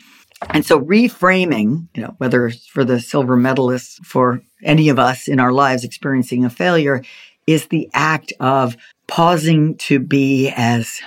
And 0.51 0.67
so 0.67 0.81
reframing, 0.81 1.89
you 1.95 2.03
know, 2.03 2.15
whether 2.19 2.51
for 2.51 2.85
the 2.85 3.01
silver 3.01 3.37
medalists, 3.37 4.05
for 4.05 4.43
any 4.63 4.89
of 4.89 4.99
us 4.99 5.29
in 5.29 5.41
our 5.41 5.53
lives 5.53 5.85
experiencing 5.85 6.45
a 6.45 6.51
failure, 6.51 7.03
is 7.47 7.67
the 7.67 7.89
act 7.95 8.33
of 8.41 8.77
pausing 9.07 9.77
to 9.77 9.99
be 9.99 10.53
as 10.55 11.01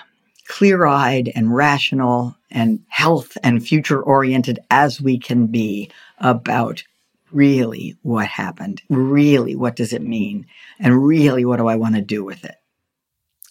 clear 0.48 0.86
eyed 0.86 1.32
and 1.36 1.56
rational 1.56 2.36
and 2.50 2.80
health 2.88 3.38
and 3.44 3.66
future 3.66 4.02
oriented 4.02 4.60
as 4.72 5.00
we 5.00 5.20
can 5.20 5.48
be 5.48 5.92
about 6.18 6.84
really 7.32 7.96
what 8.02 8.28
happened, 8.28 8.82
really 8.90 9.56
what 9.56 9.76
does 9.76 9.94
it 9.94 10.02
mean, 10.02 10.48
and 10.80 11.06
really 11.06 11.46
what 11.46 11.58
do 11.58 11.68
I 11.68 11.76
want 11.76 11.96
to 11.96 12.02
do 12.02 12.24
with 12.24 12.44
it. 12.44 12.56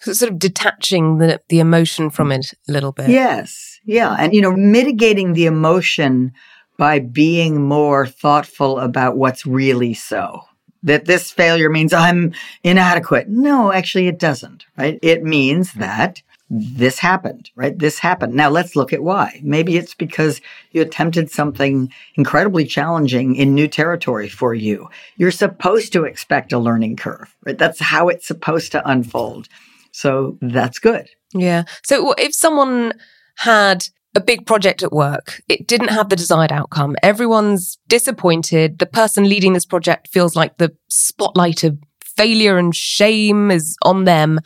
So 0.00 0.12
sort 0.12 0.32
of 0.32 0.38
detaching 0.38 1.18
the, 1.18 1.40
the 1.48 1.60
emotion 1.60 2.10
from 2.10 2.32
it 2.32 2.52
a 2.68 2.72
little 2.72 2.92
bit. 2.92 3.10
Yes. 3.10 3.67
Yeah. 3.84 4.14
And, 4.18 4.34
you 4.34 4.40
know, 4.40 4.52
mitigating 4.52 5.32
the 5.32 5.46
emotion 5.46 6.32
by 6.76 7.00
being 7.00 7.62
more 7.62 8.06
thoughtful 8.06 8.78
about 8.78 9.16
what's 9.16 9.44
really 9.46 9.94
so. 9.94 10.42
That 10.84 11.06
this 11.06 11.32
failure 11.32 11.68
means 11.68 11.92
I'm 11.92 12.32
inadequate. 12.62 13.28
No, 13.28 13.72
actually, 13.72 14.06
it 14.06 14.20
doesn't, 14.20 14.64
right? 14.76 14.98
It 15.02 15.24
means 15.24 15.70
mm-hmm. 15.70 15.80
that 15.80 16.22
this 16.50 16.98
happened, 16.98 17.50
right? 17.56 17.78
This 17.78 17.98
happened. 17.98 18.34
Now 18.34 18.48
let's 18.48 18.76
look 18.76 18.92
at 18.92 19.02
why. 19.02 19.40
Maybe 19.42 19.76
it's 19.76 19.94
because 19.94 20.40
you 20.70 20.80
attempted 20.80 21.30
something 21.30 21.92
incredibly 22.14 22.64
challenging 22.64 23.34
in 23.34 23.54
new 23.54 23.68
territory 23.68 24.28
for 24.28 24.54
you. 24.54 24.88
You're 25.16 25.30
supposed 25.30 25.92
to 25.92 26.04
expect 26.04 26.52
a 26.52 26.58
learning 26.58 26.96
curve, 26.96 27.36
right? 27.44 27.58
That's 27.58 27.80
how 27.80 28.08
it's 28.08 28.26
supposed 28.26 28.72
to 28.72 28.88
unfold. 28.88 29.48
So 29.92 30.38
that's 30.40 30.78
good. 30.78 31.08
Yeah. 31.34 31.64
So 31.82 32.12
if 32.12 32.34
someone 32.34 32.92
had 33.38 33.88
a 34.14 34.20
big 34.20 34.46
project 34.46 34.82
at 34.82 34.92
work, 34.92 35.42
it 35.48 35.66
didn't 35.66 35.88
have 35.88 36.08
the 36.08 36.16
desired 36.16 36.52
outcome, 36.52 36.96
everyone's 37.02 37.78
disappointed, 37.88 38.78
the 38.78 38.86
person 38.86 39.28
leading 39.28 39.52
this 39.52 39.66
project 39.66 40.08
feels 40.08 40.34
like 40.34 40.58
the 40.58 40.74
spotlight 40.88 41.62
of 41.62 41.78
failure 42.02 42.58
and 42.58 42.74
shame 42.74 43.50
is 43.50 43.76
on 43.82 44.04
them. 44.04 44.40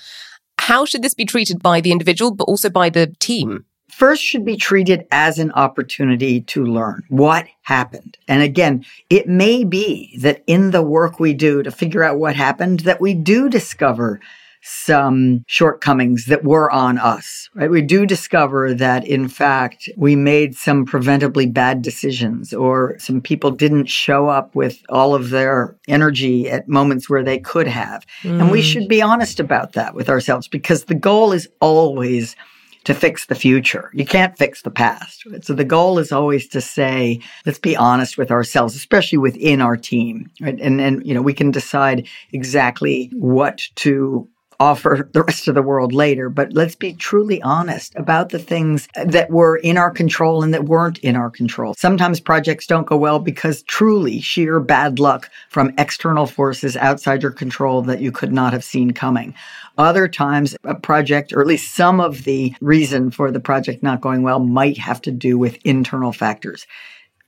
How 0.59 0.85
should 0.85 1.03
this 1.03 1.15
be 1.15 1.25
treated 1.25 1.63
by 1.63 1.81
the 1.81 1.91
individual, 1.91 2.35
but 2.35 2.45
also 2.45 2.69
by 2.69 2.91
the 2.91 3.07
team? 3.19 3.65
first 3.93 4.23
should 4.23 4.45
be 4.45 4.57
treated 4.57 5.07
as 5.13 5.39
an 5.39 5.53
opportunity 5.53 6.41
to 6.41 6.65
learn 6.65 7.03
what 7.09 7.47
happened. 7.63 8.17
And 8.27 8.43
again, 8.43 8.85
it 9.11 9.29
may 9.29 9.65
be 9.65 10.17
that 10.19 10.43
in 10.47 10.71
the 10.71 10.83
work 10.83 11.21
we 11.21 11.35
do 11.35 11.63
to 11.63 11.71
figure 11.71 12.03
out 12.03 12.19
what 12.19 12.35
happened, 12.35 12.81
that 12.81 13.01
we 13.01 13.13
do 13.15 13.51
discover 13.51 14.19
some 14.63 15.45
shortcomings 15.49 16.27
that 16.27 16.45
were 16.45 16.71
on 16.71 16.97
us, 16.97 17.51
right? 17.55 17.71
We 17.71 17.83
do 17.83 18.07
discover 18.07 18.73
that 18.75 19.07
in 19.07 19.29
fact 19.29 19.89
we 19.97 20.15
made 20.15 20.55
some 20.55 20.87
preventably 20.87 21.47
bad 21.47 21.83
decisions 21.83 22.53
or 22.53 22.97
some 22.99 23.21
people 23.21 23.51
didn't 23.51 23.87
show 23.87 24.29
up 24.29 24.55
with 24.55 24.81
all 24.89 25.15
of 25.15 25.31
their 25.31 25.77
energy 25.89 26.49
at 26.49 26.69
moments 26.69 27.11
where 27.11 27.25
they 27.25 27.39
could 27.39 27.67
have. 27.67 28.07
And 28.23 28.51
we 28.51 28.61
mm. 28.61 28.65
should 28.65 28.89
be 28.89 29.03
honest 29.03 29.41
about 29.41 29.73
that 29.73 29.95
with 29.95 30.09
ourselves 30.09 30.47
because 30.47 30.85
the 30.85 30.95
goal 30.95 31.33
is 31.33 31.49
always 31.61 32.37
to 32.85 32.95
fix 32.95 33.27
the 33.27 33.35
future. 33.35 33.91
You 33.95 34.05
can't 34.05 34.37
fix 34.37 34.63
the 34.63 34.71
past. 34.71 35.25
Right? 35.27 35.45
So 35.45 35.55
the 35.55 35.65
goal 35.65 35.99
is 35.99 36.11
always 36.11 36.49
to 36.49 36.61
say, 36.61 37.21
let's 37.47 37.59
be 37.59 37.77
honest 37.77 38.19
with 38.19 38.31
ourselves, 38.31 38.75
especially 38.75 39.19
within 39.19 39.61
our 39.61 39.77
team. 39.77 40.31
Right? 40.41 40.59
And 40.61 40.81
and 40.81 41.05
you 41.07 41.15
know, 41.15 41.23
we 41.23 41.35
can 41.35 41.51
decide 41.51 42.09
exactly 42.33 43.11
what 43.15 43.63
to 43.77 44.29
offer 44.63 45.09
the 45.13 45.25
rest 45.25 45.49
of 45.49 45.57
the 45.57 45.63
world 45.63 45.93
later, 45.93 46.29
but 46.29 46.53
let's 46.53 46.77
be 46.77 46.93
truly 46.93 47.43
honest 47.43 47.93
about 47.97 48.29
the 48.29 48.39
things 48.39 48.87
that 49.05 49.29
were 49.29 49.57
in 49.57 49.77
our 49.77 49.91
control 49.91 50.45
and 50.45 50.55
that 50.55 50.67
weren't 50.67 50.99
in 50.99 51.17
our 51.17 51.31
control. 51.31 51.75
Sometimes 51.77 52.21
projects 52.21 52.69
don't 52.69 52.87
go 52.87 52.97
well 52.97 53.19
because 53.19 53.65
truly 53.65 54.21
sheer 54.21 54.61
bad 54.61 55.01
luck 55.01 55.29
from 55.49 55.75
external 55.79 56.27
forces 56.27 56.77
outside 56.77 57.23
your 57.23 57.33
control 57.33 57.83
that 57.83 58.01
you 58.01 58.13
could 58.13 58.33
not 58.33 58.53
have 58.53 58.63
seen 58.63 58.93
coming. 58.93 59.35
Other 59.79 60.07
times, 60.07 60.55
a 60.63 60.77
project, 60.77 61.33
or 61.33 61.41
at 61.41 61.49
least 61.49 61.75
some 61.75 61.99
of 61.99 62.23
the 62.23 62.55
reason 62.61 63.11
for 63.11 63.33
the 63.33 63.41
project 63.41 63.83
not 63.83 64.01
going 64.01 64.23
well, 64.23 64.39
might 64.39 64.79
have 64.79 65.03
to 65.03 65.11
do 65.11 65.39
with 65.39 65.59
internal 65.65 66.13
factors. 66.13 66.69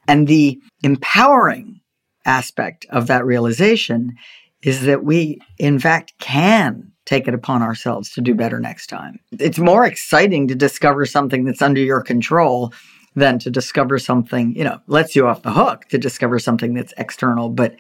And 0.07 0.29
the 0.29 0.61
empowering 0.85 1.81
aspect 2.25 2.87
of 2.91 3.09
that 3.09 3.27
realization 3.27 4.15
is 4.63 4.83
that 4.83 5.03
we, 5.03 5.41
in 5.59 5.81
fact, 5.81 6.15
can 6.21 6.93
take 7.07 7.29
it 7.29 7.35
upon 7.35 7.63
ourselves 7.63 8.11
to 8.13 8.21
do 8.21 8.35
better 8.35 8.61
next 8.61 8.87
time. 8.87 9.21
It's 9.39 9.59
more 9.59 9.85
exciting 9.85 10.49
to 10.49 10.55
discover 10.55 11.07
something 11.07 11.45
that's 11.45 11.63
under 11.63 11.81
your 11.81 12.03
control 12.03 12.73
than 13.15 13.39
to 13.41 13.51
discover 13.51 13.99
something, 13.99 14.57
you 14.57 14.65
know, 14.65 14.81
lets 14.87 15.15
you 15.15 15.27
off 15.27 15.43
the 15.43 15.53
hook 15.53 15.87
to 15.91 15.99
discover 15.99 16.39
something 16.39 16.75
that's 16.75 16.95
external, 16.97 17.49
but 17.49 17.77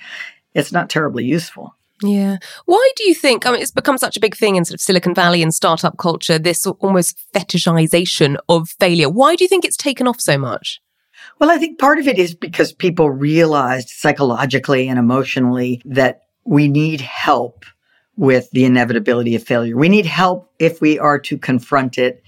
it's 0.54 0.73
not 0.73 0.88
terribly 0.88 1.25
useful. 1.25 1.75
Yeah. 2.02 2.37
Why 2.66 2.90
do 2.97 3.04
you 3.04 3.14
think, 3.14 3.47
I 3.47 3.52
mean, 3.52 3.62
it's 3.62 3.71
become 3.71 3.99
such 3.99 4.16
a 4.16 4.21
big 4.21 4.37
thing 4.37 4.57
in 4.57 4.64
sort 4.64 4.75
of 4.75 4.81
Silicon 4.81 5.14
Valley 5.14 5.43
and 5.43 5.54
startup 5.54 5.97
culture, 5.97 6.38
this 6.38 6.66
almost 6.66 7.19
fetishization 7.33 8.37
of 8.49 8.69
failure. 8.81 9.09
Why 9.09 9.37
do 9.37 9.45
you 9.45 9.49
think 9.49 9.64
it's 9.64 9.76
taken 9.76 10.07
off 10.07 10.21
so 10.21 10.37
much? 10.37 10.81
Well, 11.40 11.50
I 11.50 11.59
think 11.59 11.78
part 11.78 11.99
of 11.99 12.07
it 12.07 12.19
is 12.19 12.35
because 12.35 12.73
people 12.73 13.11
realized 13.11 13.88
psychologically 13.88 14.88
and 14.88 14.99
emotionally 14.99 15.81
that 15.85 16.21
we 16.45 16.69
need 16.69 17.00
help 17.00 17.64
with 18.16 18.50
the 18.52 18.64
inevitability 18.64 19.35
of 19.35 19.42
failure. 19.42 19.76
We 19.76 19.88
need 19.88 20.06
help 20.06 20.50
if 20.59 20.80
we 20.80 20.99
are 20.99 21.18
to 21.21 21.37
confront 21.37 21.99
it 21.99 22.23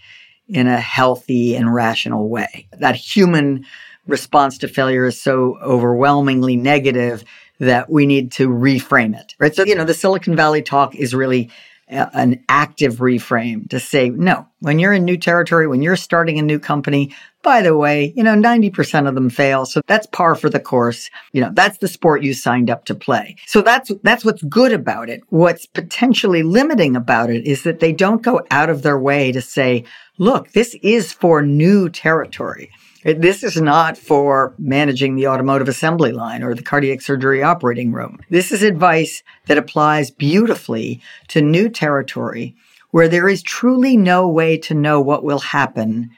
in 0.49 0.67
a 0.67 0.81
healthy 0.81 1.55
and 1.55 1.73
rational 1.73 2.29
way. 2.29 2.69
That 2.73 2.97
human 2.97 3.65
response 4.07 4.59
to 4.59 4.69
failure 4.69 5.07
is 5.07 5.21
so 5.21 5.59
overwhelmingly 5.63 6.57
negative 6.57 7.25
that 7.59 7.91
we 7.91 8.07
need 8.07 8.33
to 8.33 8.49
reframe 8.49 9.19
it. 9.19 9.35
Right? 9.39 9.55
So, 9.55 9.65
you 9.65 9.75
know, 9.75 9.85
the 9.85 9.95
Silicon 9.95 10.37
Valley 10.37 10.63
talk 10.63 10.95
is 10.95 11.15
really 11.15 11.51
an 11.89 12.45
active 12.49 12.97
reframe 12.97 13.69
to 13.71 13.79
say, 13.79 14.11
no, 14.11 14.47
when 14.61 14.79
you're 14.79 14.93
in 14.93 15.05
new 15.05 15.17
territory, 15.17 15.69
when 15.69 15.83
you're 15.83 15.97
starting 15.97 16.39
a 16.39 16.43
new 16.43 16.59
company, 16.59 17.15
by 17.43 17.63
the 17.63 17.77
way, 17.77 18.13
you 18.17 18.25
know, 18.25 18.35
90% 18.35 19.09
of 19.09 19.15
them 19.15 19.31
fail. 19.31 19.67
So 19.67 19.81
that's 19.87 20.07
par 20.09 20.35
for 20.35 20.51
the 20.51 20.59
course. 20.59 21.11
You 21.33 21.43
know, 21.43 21.51
that's 21.53 21.79
the 21.79 21.87
sport 21.87 22.25
you 22.25 22.35
signed 22.35 22.71
up 22.71 22.87
to 22.87 22.95
play. 22.95 23.37
So 23.47 23.63
that's, 23.63 23.93
that's 24.03 24.25
what's 24.25 24.43
good 24.43 24.73
about 24.73 25.09
it. 25.09 25.23
What's 25.29 25.67
potentially 25.67 26.43
limiting 26.43 26.97
about 26.97 27.31
it 27.31 27.47
is 27.47 27.63
that 27.63 27.79
they 27.79 27.93
don't 27.93 28.23
go 28.23 28.45
out 28.51 28.69
of 28.69 28.83
their 28.83 28.99
way 28.99 29.31
to 29.31 29.41
say, 29.41 29.85
look, 30.19 30.51
this 30.53 30.75
is 30.83 31.13
for 31.13 31.41
new 31.41 31.89
territory. 31.89 32.71
This 33.15 33.45
is 33.45 33.61
not 33.61 33.97
for 33.97 34.53
managing 34.59 35.15
the 35.15 35.29
automotive 35.29 35.69
assembly 35.69 36.11
line 36.11 36.43
or 36.43 36.55
the 36.55 36.63
cardiac 36.63 37.01
surgery 37.01 37.41
operating 37.41 37.93
room. 37.93 38.19
This 38.31 38.51
is 38.51 38.65
advice 38.65 39.23
that 39.47 39.59
applies 39.59 40.11
beautifully 40.11 41.01
to 41.29 41.41
new 41.41 41.69
territory 41.69 42.57
where 42.91 43.07
there 43.07 43.29
is 43.29 43.45
truly 43.45 43.97
no 43.97 44.29
way 44.29 44.59
to 44.59 44.75
know 44.75 45.01
what 45.01 45.23
will 45.23 45.39
happen 45.39 46.11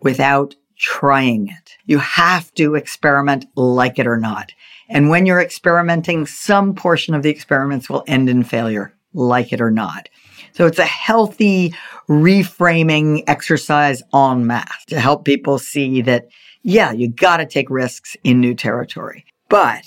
without 0.00 0.54
trying 0.76 1.48
it. 1.48 1.76
You 1.86 1.98
have 1.98 2.54
to 2.54 2.76
experiment 2.76 3.46
like 3.56 3.98
it 3.98 4.06
or 4.06 4.16
not. 4.16 4.52
And 4.88 5.10
when 5.10 5.26
you're 5.26 5.40
experimenting, 5.40 6.24
some 6.24 6.72
portion 6.74 7.14
of 7.14 7.24
the 7.24 7.30
experiments 7.30 7.90
will 7.90 8.04
end 8.06 8.28
in 8.28 8.44
failure, 8.44 8.94
like 9.12 9.52
it 9.52 9.60
or 9.60 9.72
not. 9.72 10.08
So 10.52 10.66
it's 10.66 10.78
a 10.78 10.84
healthy 10.84 11.74
reframing 12.08 13.24
exercise 13.26 14.02
en 14.14 14.46
masse 14.46 14.84
to 14.86 15.00
help 15.00 15.24
people 15.24 15.58
see 15.58 16.00
that, 16.02 16.26
yeah, 16.62 16.92
you 16.92 17.08
got 17.08 17.38
to 17.38 17.46
take 17.46 17.70
risks 17.70 18.16
in 18.24 18.40
new 18.40 18.54
territory. 18.54 19.24
But 19.48 19.84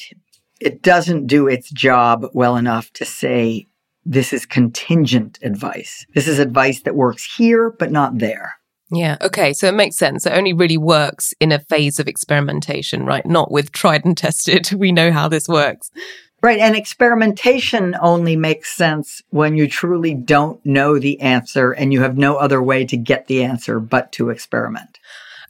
it 0.60 0.82
doesn't 0.82 1.28
do 1.28 1.48
its 1.48 1.70
job 1.72 2.26
well 2.34 2.56
enough 2.56 2.92
to 2.94 3.06
say 3.06 3.68
this 4.06 4.34
is 4.34 4.46
contingent 4.46 5.40
advice. 5.42 6.06
This 6.14 6.28
is 6.28 6.40
advice 6.40 6.82
that 6.82 6.96
works 6.96 7.36
here, 7.36 7.72
but 7.72 7.92
not 7.92 8.18
there. 8.18 8.54
Yeah. 8.92 9.18
Okay. 9.22 9.54
So 9.54 9.68
it 9.68 9.76
makes 9.76 9.96
sense. 9.96 10.26
It 10.26 10.34
only 10.34 10.54
really 10.54 10.78
works 10.78 11.34
in 11.40 11.52
a 11.52 11.60
phase 11.60 12.00
of 12.00 12.08
experimentation, 12.08 13.06
right? 13.06 13.26
Not 13.26 13.52
with 13.52 13.72
tried 13.72 14.04
and 14.06 14.18
tested. 14.18 14.70
We 14.82 14.92
know 14.92 15.12
how 15.12 15.30
this 15.30 15.48
works. 15.48 15.92
Right. 16.44 16.60
And 16.60 16.76
experimentation 16.76 17.96
only 18.02 18.36
makes 18.36 18.76
sense 18.76 19.22
when 19.30 19.56
you 19.56 19.68
truly 19.68 20.16
don't 20.16 20.64
know 20.66 20.98
the 20.98 21.22
answer 21.22 21.72
and 21.72 21.94
you 21.94 22.02
have 22.02 22.18
no 22.18 22.38
other 22.38 22.64
way 22.64 22.84
to 22.86 22.98
get 22.98 23.28
the 23.28 23.44
answer 23.44 23.80
but 23.80 24.12
to 24.14 24.30
experiment. 24.30 25.00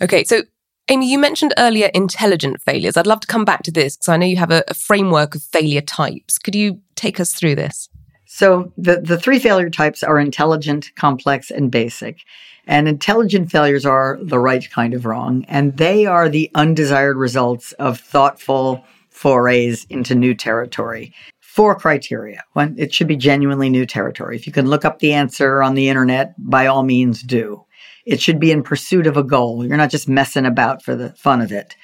Okay. 0.01 0.25
So 0.25 0.43
Amy, 0.89 1.09
you 1.09 1.17
mentioned 1.17 1.53
earlier 1.57 1.89
intelligent 1.93 2.61
failures. 2.61 2.97
I'd 2.97 3.07
love 3.07 3.21
to 3.21 3.27
come 3.27 3.45
back 3.45 3.63
to 3.63 3.71
this 3.71 3.95
because 3.95 4.09
I 4.09 4.17
know 4.17 4.25
you 4.25 4.35
have 4.35 4.51
a, 4.51 4.63
a, 4.67 4.73
framework 4.73 5.35
of 5.35 5.43
failure 5.43 5.79
types. 5.79 6.37
Could 6.37 6.55
you 6.55 6.81
take 6.95 7.17
us 7.19 7.33
through 7.33 7.55
this? 7.55 7.87
So, 8.25 8.73
the, 8.77 8.99
the 8.99 9.17
three 9.17 9.39
failure 9.39 9.69
types 9.69 10.03
are 10.03 10.19
intelligent, 10.19 10.91
complex, 10.95 11.51
and 11.51 11.71
basic. 11.71 12.19
And 12.67 12.87
intelligent 12.87 13.51
failures 13.51 13.85
are 13.85 14.19
the 14.21 14.39
right 14.39 14.69
kind 14.69 14.93
of 14.93 15.05
wrong, 15.05 15.45
and 15.47 15.77
they 15.77 16.05
are 16.05 16.29
the 16.29 16.51
undesired 16.55 17.17
results 17.17 17.71
of 17.73 17.99
thoughtful 17.99 18.83
forays 19.21 19.85
into 19.91 20.15
new 20.15 20.33
territory. 20.33 21.13
Four 21.39 21.75
criteria. 21.75 22.43
One, 22.53 22.73
it 22.79 22.91
should 22.91 23.07
be 23.07 23.15
genuinely 23.15 23.69
new 23.69 23.85
territory. 23.85 24.35
If 24.35 24.47
you 24.47 24.53
can 24.53 24.65
look 24.65 24.83
up 24.83 24.97
the 24.97 25.13
answer 25.13 25.61
on 25.61 25.75
the 25.75 25.89
internet, 25.89 26.33
by 26.39 26.65
all 26.65 26.81
means 26.81 27.21
do. 27.21 27.63
It 28.03 28.19
should 28.19 28.39
be 28.39 28.51
in 28.51 28.63
pursuit 28.63 29.05
of 29.05 29.17
a 29.17 29.23
goal. 29.23 29.63
You're 29.63 29.77
not 29.77 29.91
just 29.91 30.09
messing 30.09 30.47
about 30.47 30.81
for 30.81 30.95
the 30.95 31.09
fun 31.09 31.39
of 31.39 31.51
it. 31.51 31.75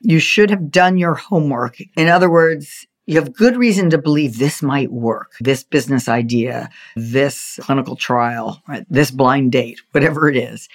You 0.00 0.20
should 0.20 0.48
have 0.48 0.70
done 0.70 0.96
your 0.96 1.14
homework. 1.14 1.76
In 1.98 2.08
other 2.08 2.30
words, 2.30 2.86
you 3.04 3.16
have 3.16 3.36
good 3.36 3.58
reason 3.58 3.90
to 3.90 3.98
believe 3.98 4.38
this 4.38 4.62
might 4.62 4.90
work, 4.90 5.32
this 5.40 5.64
business 5.64 6.08
idea, 6.08 6.70
this 6.96 7.60
clinical 7.62 7.96
trial, 7.96 8.62
right? 8.66 8.86
this 8.88 9.10
blind 9.10 9.52
date, 9.52 9.82
whatever 9.90 10.30
it 10.30 10.36
is. 10.36 10.68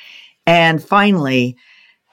And 0.46 0.84
finally, 0.84 1.58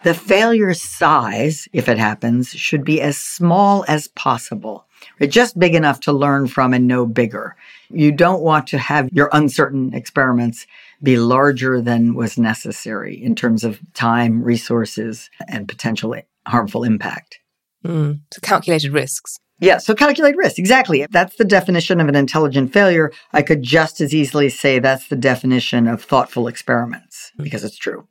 the 0.05 0.15
failure 0.15 0.75
size, 0.75 1.69
if 1.73 1.89
it 1.89 1.99
happens, 1.99 2.51
should 2.51 2.85
be 2.85 3.01
as 3.01 3.19
small 3.19 3.85
as 3.89 4.09
possible, 4.09 4.87
just 5.29 5.59
big 5.59 5.75
enough 5.75 6.01
to 6.01 6.13
learn 6.13 6.47
from 6.47 6.73
and 6.73 6.87
no 6.87 7.05
bigger. 7.05 7.57
You 7.91 8.13
don't 8.13 8.43
want 8.43 8.67
to 8.69 8.79
have 8.79 9.09
your 9.13 9.29
uncertain 9.33 9.95
experiments 9.95 10.67
be 11.03 11.17
larger 11.19 11.81
than 11.81 12.15
was 12.15 12.39
necessary 12.39 13.21
in 13.23 13.35
terms 13.35 13.65
of 13.65 13.81
time, 13.95 14.43
resources, 14.43 15.31
and 15.49 15.69
potential 15.69 16.15
harmful 16.47 16.85
impact. 16.85 17.41
Mm, 17.85 18.21
so 18.33 18.41
calculated 18.41 18.93
risks. 18.93 19.39
Yeah, 19.61 19.79
so 19.79 19.95
calculate 19.95 20.37
risk. 20.37 20.59
Exactly. 20.59 21.03
If 21.03 21.11
that's 21.11 21.37
the 21.37 21.45
definition 21.45 22.01
of 22.01 22.09
an 22.09 22.15
intelligent 22.15 22.73
failure, 22.73 23.11
I 23.33 23.43
could 23.43 23.63
just 23.63 24.01
as 24.01 24.15
easily 24.15 24.51
say 24.51 24.79
that's 24.79 25.09
the 25.09 25.17
definition 25.17 25.89
of 25.89 26.03
thoughtful 26.03 26.47
experiments 26.47 27.08
because 27.39 27.65
it's 27.65 27.77
true. 27.77 28.07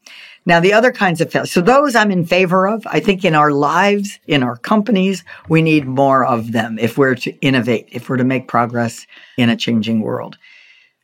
Now, 0.45 0.59
the 0.59 0.73
other 0.73 0.91
kinds 0.91 1.21
of 1.21 1.31
failures, 1.31 1.51
so 1.51 1.61
those 1.61 1.95
I'm 1.95 2.11
in 2.11 2.25
favor 2.25 2.67
of. 2.67 2.85
I 2.87 2.99
think 2.99 3.25
in 3.25 3.35
our 3.35 3.51
lives, 3.51 4.19
in 4.27 4.43
our 4.43 4.55
companies, 4.57 5.23
we 5.49 5.61
need 5.61 5.85
more 5.85 6.25
of 6.25 6.51
them 6.51 6.79
if 6.79 6.97
we're 6.97 7.15
to 7.15 7.31
innovate, 7.39 7.89
if 7.91 8.09
we're 8.09 8.17
to 8.17 8.23
make 8.23 8.47
progress 8.47 9.05
in 9.37 9.49
a 9.49 9.57
changing 9.57 10.01
world. 10.01 10.37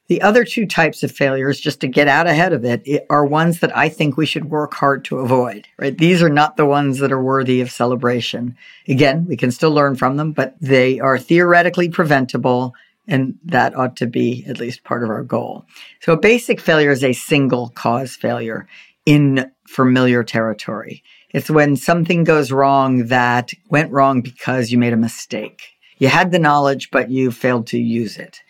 The 0.08 0.22
other 0.22 0.44
two 0.44 0.66
types 0.66 1.02
of 1.02 1.12
failures, 1.12 1.60
just 1.60 1.80
to 1.82 1.88
get 1.88 2.08
out 2.08 2.28
ahead 2.28 2.52
of 2.52 2.66
it, 2.66 3.06
are 3.10 3.26
ones 3.26 3.62
that 3.62 3.76
I 3.76 3.88
think 3.88 4.18
we 4.18 4.26
should 4.26 4.46
work 4.46 4.74
hard 4.74 5.06
to 5.06 5.20
avoid, 5.20 5.68
right? 5.78 5.98
These 5.98 6.22
are 6.22 6.30
not 6.30 6.58
the 6.58 6.66
ones 6.66 7.00
that 7.00 7.12
are 7.12 7.24
worthy 7.24 7.62
of 7.62 7.72
celebration. 7.72 8.56
Again, 8.88 9.26
we 9.26 9.38
can 9.38 9.50
still 9.50 9.72
learn 9.72 9.96
from 9.96 10.18
them, 10.18 10.34
but 10.34 10.56
they 10.60 11.00
are 11.00 11.18
theoretically 11.18 11.90
preventable. 11.90 12.76
And 13.08 13.38
that 13.44 13.76
ought 13.76 13.98
to 13.98 14.08
be 14.08 14.46
at 14.48 14.60
least 14.60 14.84
part 14.84 15.04
of 15.04 15.10
our 15.10 15.24
goal. 15.24 15.66
So 16.02 16.14
a 16.14 16.20
basic 16.20 16.62
failure 16.62 16.92
is 16.92 17.04
a 17.04 17.14
single 17.14 17.70
cause 17.70 18.16
failure 18.16 18.68
in 19.06 19.52
familiar 19.68 20.24
territory. 20.24 21.04
It's 21.32 21.50
when 21.50 21.76
something 21.76 22.24
goes 22.24 22.52
wrong 22.52 23.08
that 23.08 23.52
went 23.70 23.92
wrong 23.92 24.22
because 24.22 24.72
you 24.72 24.78
made 24.78 24.94
a 24.94 24.98
mistake. 24.98 25.62
You 25.98 26.08
had 26.08 26.32
the 26.32 26.40
knowledge, 26.40 26.92
but 26.92 27.10
you 27.10 27.32
failed 27.32 27.68
to 27.68 27.80
use 27.80 28.18
it. 28.18 28.42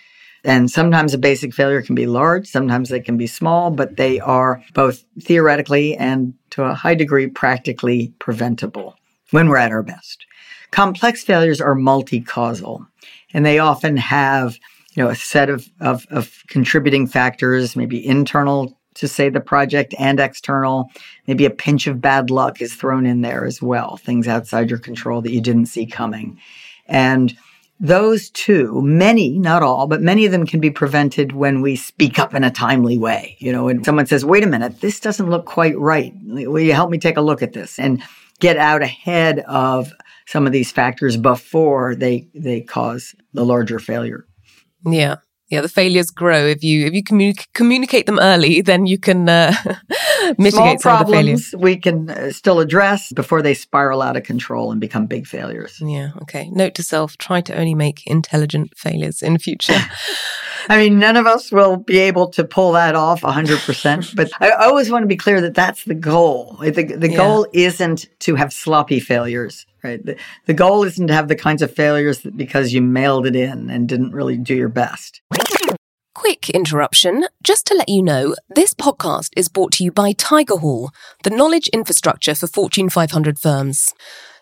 And 0.43 0.69
sometimes 0.69 1.13
a 1.13 1.17
basic 1.17 1.53
failure 1.53 1.81
can 1.81 1.95
be 1.95 2.05
large, 2.05 2.47
sometimes 2.47 2.89
they 2.89 2.99
can 2.99 3.17
be 3.17 3.27
small, 3.27 3.71
but 3.71 3.95
they 3.95 4.19
are 4.19 4.61
both 4.73 5.05
theoretically 5.21 5.95
and 5.95 6.33
to 6.49 6.63
a 6.63 6.73
high 6.73 6.95
degree 6.95 7.27
practically 7.27 8.13
preventable 8.19 8.95
when 9.31 9.47
we're 9.47 9.57
at 9.57 9.71
our 9.71 9.83
best. 9.83 10.25
Complex 10.71 11.23
failures 11.23 11.61
are 11.61 11.75
multi-causal 11.75 12.85
and 13.33 13.45
they 13.45 13.59
often 13.59 13.97
have, 13.97 14.57
you 14.93 15.03
know, 15.03 15.09
a 15.09 15.15
set 15.15 15.49
of, 15.49 15.69
of, 15.79 16.05
of 16.09 16.43
contributing 16.47 17.07
factors, 17.07 17.75
maybe 17.75 18.05
internal 18.05 18.77
to 18.95 19.07
say 19.07 19.29
the 19.29 19.41
project 19.41 19.93
and 19.97 20.19
external. 20.19 20.89
Maybe 21.27 21.45
a 21.45 21.49
pinch 21.49 21.87
of 21.87 22.01
bad 22.01 22.29
luck 22.29 22.61
is 22.61 22.75
thrown 22.75 23.05
in 23.05 23.21
there 23.21 23.45
as 23.45 23.61
well, 23.61 23.97
things 23.97 24.27
outside 24.27 24.69
your 24.69 24.79
control 24.79 25.21
that 25.21 25.31
you 25.31 25.41
didn't 25.41 25.65
see 25.65 25.85
coming. 25.85 26.39
And 26.87 27.35
those 27.79 28.29
two, 28.29 28.81
many, 28.81 29.39
not 29.39 29.63
all, 29.63 29.87
but 29.87 30.01
many 30.01 30.25
of 30.25 30.31
them 30.31 30.45
can 30.45 30.59
be 30.59 30.69
prevented 30.69 31.31
when 31.31 31.61
we 31.61 31.75
speak 31.75 32.19
up 32.19 32.33
in 32.33 32.43
a 32.43 32.51
timely 32.51 32.97
way. 32.97 33.35
You 33.39 33.51
know, 33.51 33.67
and 33.67 33.83
someone 33.83 34.05
says, 34.05 34.23
wait 34.23 34.43
a 34.43 34.47
minute, 34.47 34.79
this 34.81 34.99
doesn't 34.99 35.29
look 35.29 35.45
quite 35.45 35.77
right. 35.77 36.13
Will 36.23 36.61
you 36.61 36.73
help 36.73 36.91
me 36.91 36.99
take 36.99 37.17
a 37.17 37.21
look 37.21 37.41
at 37.41 37.53
this? 37.53 37.79
And 37.79 38.01
get 38.39 38.57
out 38.57 38.81
ahead 38.81 39.39
of 39.39 39.91
some 40.25 40.45
of 40.45 40.53
these 40.53 40.71
factors 40.71 41.17
before 41.17 41.95
they, 41.95 42.27
they 42.33 42.61
cause 42.61 43.15
the 43.33 43.45
larger 43.45 43.79
failure. 43.79 44.25
Yeah 44.85 45.17
yeah, 45.53 45.61
the 45.61 45.69
failures 45.69 46.09
grow 46.09 46.47
if 46.47 46.63
you 46.63 46.87
if 46.87 46.93
you 46.93 47.03
communi- 47.03 47.45
communicate 47.53 48.07
them 48.07 48.17
early. 48.19 48.61
Then 48.61 48.87
you 48.87 48.97
can 48.97 49.29
uh, 49.29 49.53
Small 50.51 50.79
some 50.79 51.01
of 51.01 51.07
the 51.07 51.13
failures. 51.13 51.55
We 51.57 51.77
can 51.77 52.09
uh, 52.09 52.31
still 52.31 52.59
address 52.59 53.11
before 53.11 53.41
they 53.41 53.53
spiral 53.53 54.01
out 54.01 54.17
of 54.17 54.23
control 54.23 54.71
and 54.71 54.79
become 54.79 55.05
big 55.05 55.27
failures. 55.27 55.81
Yeah. 55.81 56.11
Okay. 56.21 56.49
Note 56.49 56.75
to 56.75 56.83
self: 56.83 57.17
try 57.17 57.41
to 57.41 57.55
only 57.55 57.75
make 57.75 58.05
intelligent 58.07 58.77
failures 58.77 59.21
in 59.21 59.37
future. 59.37 59.79
I 60.69 60.77
mean, 60.77 60.97
none 60.97 61.17
of 61.17 61.27
us 61.27 61.51
will 61.51 61.77
be 61.77 61.99
able 61.99 62.29
to 62.29 62.45
pull 62.45 62.71
that 62.71 62.95
off 62.95 63.21
100%, 63.21 64.15
but 64.15 64.31
I 64.39 64.51
always 64.51 64.89
want 64.89 65.03
to 65.03 65.07
be 65.07 65.17
clear 65.17 65.41
that 65.41 65.55
that's 65.55 65.83
the 65.83 65.95
goal. 65.95 66.57
The, 66.61 66.71
the 66.71 67.09
yeah. 67.09 67.17
goal 67.17 67.45
isn't 67.51 68.07
to 68.19 68.35
have 68.35 68.53
sloppy 68.53 68.99
failures 68.99 69.65
right? 69.83 70.03
The, 70.05 70.15
the 70.45 70.53
goal 70.53 70.83
isn't 70.83 71.07
to 71.07 71.13
have 71.13 71.27
the 71.27 71.35
kinds 71.35 71.61
of 71.61 71.73
failures 71.73 72.21
that 72.21 72.35
because 72.37 72.73
you 72.73 72.81
mailed 72.81 73.25
it 73.27 73.35
in 73.35 73.69
and 73.69 73.87
didn't 73.87 74.11
really 74.11 74.37
do 74.37 74.55
your 74.55 74.69
best. 74.69 75.21
Quick 76.15 76.51
interruption. 76.51 77.25
Just 77.41 77.65
to 77.65 77.73
let 77.73 77.89
you 77.89 78.03
know, 78.03 78.35
this 78.47 78.75
podcast 78.75 79.29
is 79.35 79.49
brought 79.49 79.71
to 79.73 79.83
you 79.83 79.91
by 79.91 80.13
Tigerhall, 80.13 80.89
the 81.23 81.31
knowledge 81.31 81.69
infrastructure 81.69 82.35
for 82.35 82.45
Fortune 82.45 82.87
500 82.87 83.39
firms. 83.39 83.95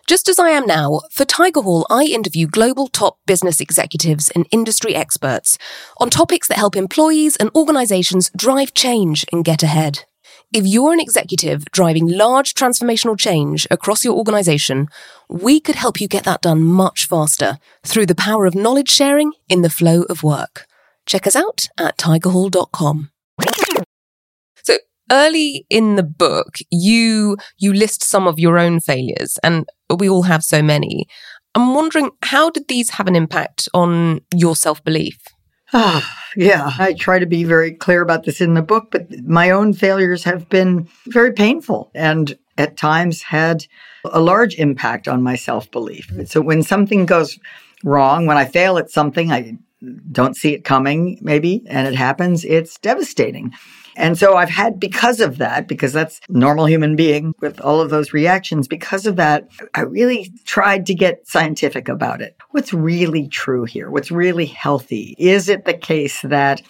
Just 0.06 0.28
as 0.28 0.38
I 0.38 0.50
am 0.50 0.66
now, 0.66 1.00
for 1.10 1.24
Tigerhall, 1.24 1.86
I 1.88 2.04
interview 2.04 2.46
global 2.46 2.88
top 2.88 3.16
business 3.26 3.58
executives 3.58 4.30
and 4.34 4.46
industry 4.50 4.94
experts 4.94 5.56
on 5.96 6.10
topics 6.10 6.46
that 6.48 6.58
help 6.58 6.76
employees 6.76 7.36
and 7.36 7.50
organizations 7.54 8.30
drive 8.36 8.74
change 8.74 9.24
and 9.32 9.42
get 9.42 9.62
ahead. 9.62 10.04
If 10.52 10.66
you're 10.66 10.92
an 10.92 11.00
executive 11.00 11.64
driving 11.72 12.06
large 12.06 12.52
transformational 12.52 13.18
change 13.18 13.66
across 13.70 14.04
your 14.04 14.14
organization, 14.14 14.88
we 15.30 15.58
could 15.58 15.76
help 15.76 16.02
you 16.02 16.06
get 16.06 16.24
that 16.24 16.42
done 16.42 16.62
much 16.62 17.06
faster 17.06 17.56
through 17.82 18.06
the 18.06 18.14
power 18.14 18.44
of 18.44 18.54
knowledge 18.54 18.90
sharing 18.90 19.32
in 19.48 19.62
the 19.62 19.70
flow 19.70 20.02
of 20.10 20.22
work. 20.22 20.66
Check 21.06 21.26
us 21.26 21.36
out 21.36 21.68
at 21.78 21.98
tigerhall.com. 21.98 23.10
So 24.64 24.76
early 25.10 25.66
in 25.68 25.96
the 25.96 26.02
book, 26.02 26.58
you, 26.70 27.36
you 27.58 27.72
list 27.72 28.02
some 28.02 28.26
of 28.26 28.38
your 28.38 28.58
own 28.58 28.80
failures 28.80 29.38
and 29.42 29.68
we 29.98 30.08
all 30.08 30.22
have 30.22 30.44
so 30.44 30.62
many. 30.62 31.06
I'm 31.54 31.74
wondering, 31.74 32.10
how 32.22 32.50
did 32.50 32.68
these 32.68 32.90
have 32.90 33.06
an 33.06 33.16
impact 33.16 33.68
on 33.74 34.20
your 34.34 34.56
self 34.56 34.82
belief? 34.84 35.18
Ah, 35.72 36.18
yeah, 36.36 36.72
I 36.78 36.94
try 36.94 37.18
to 37.18 37.26
be 37.26 37.44
very 37.44 37.72
clear 37.72 38.00
about 38.02 38.24
this 38.24 38.40
in 38.40 38.54
the 38.54 38.62
book, 38.62 38.88
but 38.90 39.10
my 39.24 39.50
own 39.50 39.72
failures 39.72 40.24
have 40.24 40.48
been 40.48 40.88
very 41.06 41.32
painful 41.32 41.90
and 41.94 42.38
at 42.58 42.76
times 42.76 43.22
had 43.22 43.66
a 44.04 44.20
large 44.20 44.54
impact 44.56 45.08
on 45.08 45.22
my 45.22 45.36
self 45.36 45.70
belief. 45.70 46.10
So 46.26 46.40
when 46.40 46.62
something 46.62 47.06
goes 47.06 47.38
wrong, 47.84 48.26
when 48.26 48.36
I 48.36 48.44
fail 48.44 48.78
at 48.78 48.90
something, 48.90 49.30
I 49.30 49.56
don't 50.10 50.36
see 50.36 50.54
it 50.54 50.64
coming, 50.64 51.18
maybe, 51.20 51.62
and 51.66 51.86
it 51.86 51.94
happens, 51.94 52.44
it's 52.44 52.78
devastating. 52.78 53.52
And 53.94 54.16
so 54.16 54.36
I've 54.36 54.48
had, 54.48 54.80
because 54.80 55.20
of 55.20 55.38
that, 55.38 55.68
because 55.68 55.92
that's 55.92 56.20
normal 56.28 56.66
human 56.66 56.96
being 56.96 57.34
with 57.40 57.60
all 57.60 57.80
of 57.80 57.90
those 57.90 58.12
reactions, 58.12 58.66
because 58.66 59.06
of 59.06 59.16
that, 59.16 59.48
I 59.74 59.82
really 59.82 60.32
tried 60.44 60.86
to 60.86 60.94
get 60.94 61.26
scientific 61.28 61.88
about 61.88 62.22
it. 62.22 62.36
What's 62.50 62.72
really 62.72 63.28
true 63.28 63.64
here? 63.64 63.90
What's 63.90 64.10
really 64.10 64.46
healthy? 64.46 65.14
Is 65.18 65.48
it 65.48 65.66
the 65.66 65.74
case 65.74 66.22
that 66.22 66.62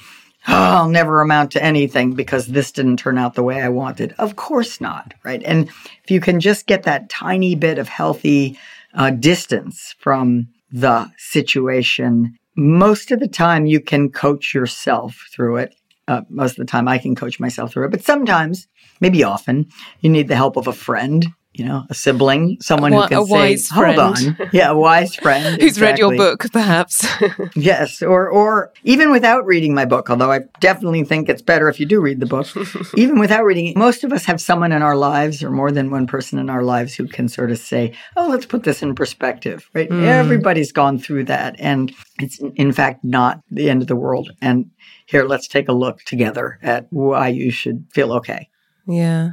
oh, 0.48 0.54
I'll 0.54 0.88
never 0.88 1.20
amount 1.20 1.52
to 1.52 1.62
anything 1.62 2.14
because 2.14 2.46
this 2.46 2.72
didn't 2.72 2.98
turn 2.98 3.18
out 3.18 3.34
the 3.34 3.42
way 3.42 3.60
I 3.60 3.68
wanted. 3.68 4.14
Of 4.18 4.36
course 4.36 4.80
not, 4.80 5.14
right? 5.22 5.42
And 5.44 5.68
if 5.68 6.10
you 6.10 6.20
can 6.20 6.40
just 6.40 6.66
get 6.66 6.82
that 6.84 7.08
tiny 7.08 7.54
bit 7.54 7.78
of 7.78 7.88
healthy 7.88 8.58
uh, 8.94 9.10
distance 9.10 9.94
from 9.98 10.48
the 10.70 11.10
situation, 11.16 12.38
most 12.56 13.10
of 13.10 13.20
the 13.20 13.28
time 13.28 13.66
you 13.66 13.80
can 13.80 14.10
coach 14.10 14.54
yourself 14.54 15.28
through 15.32 15.56
it. 15.56 15.74
Uh, 16.08 16.22
most 16.28 16.52
of 16.52 16.66
the 16.66 16.70
time, 16.70 16.88
I 16.88 16.98
can 16.98 17.14
coach 17.14 17.38
myself 17.38 17.72
through 17.72 17.86
it, 17.86 17.90
but 17.92 18.02
sometimes, 18.02 18.66
maybe 19.00 19.22
often, 19.22 19.68
you 20.00 20.10
need 20.10 20.28
the 20.28 20.36
help 20.36 20.56
of 20.56 20.66
a 20.66 20.72
friend 20.72 21.26
you 21.54 21.66
know, 21.66 21.84
a 21.90 21.94
sibling, 21.94 22.56
someone 22.60 22.92
Wa- 22.92 23.02
who 23.02 23.08
can 23.08 23.18
a 23.18 23.24
wise 23.24 23.68
say, 23.68 23.74
"Hold 23.74 23.98
on," 23.98 24.16
yeah, 24.52 24.70
a 24.70 24.76
wise 24.76 25.14
friend 25.22 25.60
Who's 25.60 25.80
read 25.80 25.98
your 25.98 26.16
book, 26.16 26.46
perhaps? 26.52 27.06
Yes, 27.54 28.02
or 28.02 28.28
or 28.28 28.72
even 28.84 29.10
without 29.10 29.44
reading 29.44 29.74
my 29.74 29.84
book, 29.84 30.08
although 30.08 30.32
I 30.32 30.40
definitely 30.60 31.04
think 31.04 31.28
it's 31.28 31.42
better 31.42 31.68
if 31.68 31.78
you 31.78 31.86
do 31.86 32.00
read 32.00 32.20
the 32.20 32.26
book. 32.26 32.46
even 32.96 33.18
without 33.18 33.44
reading 33.44 33.66
it, 33.66 33.76
most 33.76 34.04
of 34.04 34.12
us 34.12 34.24
have 34.24 34.40
someone 34.40 34.72
in 34.72 34.82
our 34.82 34.96
lives 34.96 35.42
or 35.42 35.50
more 35.50 35.70
than 35.70 35.90
one 35.90 36.06
person 36.06 36.38
in 36.38 36.48
our 36.48 36.62
lives 36.62 36.94
who 36.94 37.06
can 37.06 37.28
sort 37.28 37.50
of 37.50 37.58
say, 37.58 37.92
"Oh, 38.16 38.28
let's 38.28 38.46
put 38.46 38.62
this 38.62 38.82
in 38.82 38.94
perspective." 38.94 39.68
Right? 39.74 39.88
Hmm. 39.88 40.04
Everybody's 40.04 40.72
gone 40.72 40.98
through 40.98 41.24
that 41.24 41.56
and 41.58 41.92
it's 42.18 42.40
in 42.56 42.72
fact 42.72 43.04
not 43.04 43.42
the 43.50 43.68
end 43.68 43.82
of 43.82 43.88
the 43.88 43.96
world. 43.96 44.32
And 44.40 44.70
here 45.06 45.24
let's 45.24 45.48
take 45.48 45.68
a 45.68 45.72
look 45.72 46.02
together 46.04 46.58
at 46.62 46.86
why 46.90 47.28
you 47.28 47.50
should 47.50 47.86
feel 47.92 48.12
okay. 48.14 48.48
Yeah. 48.86 49.32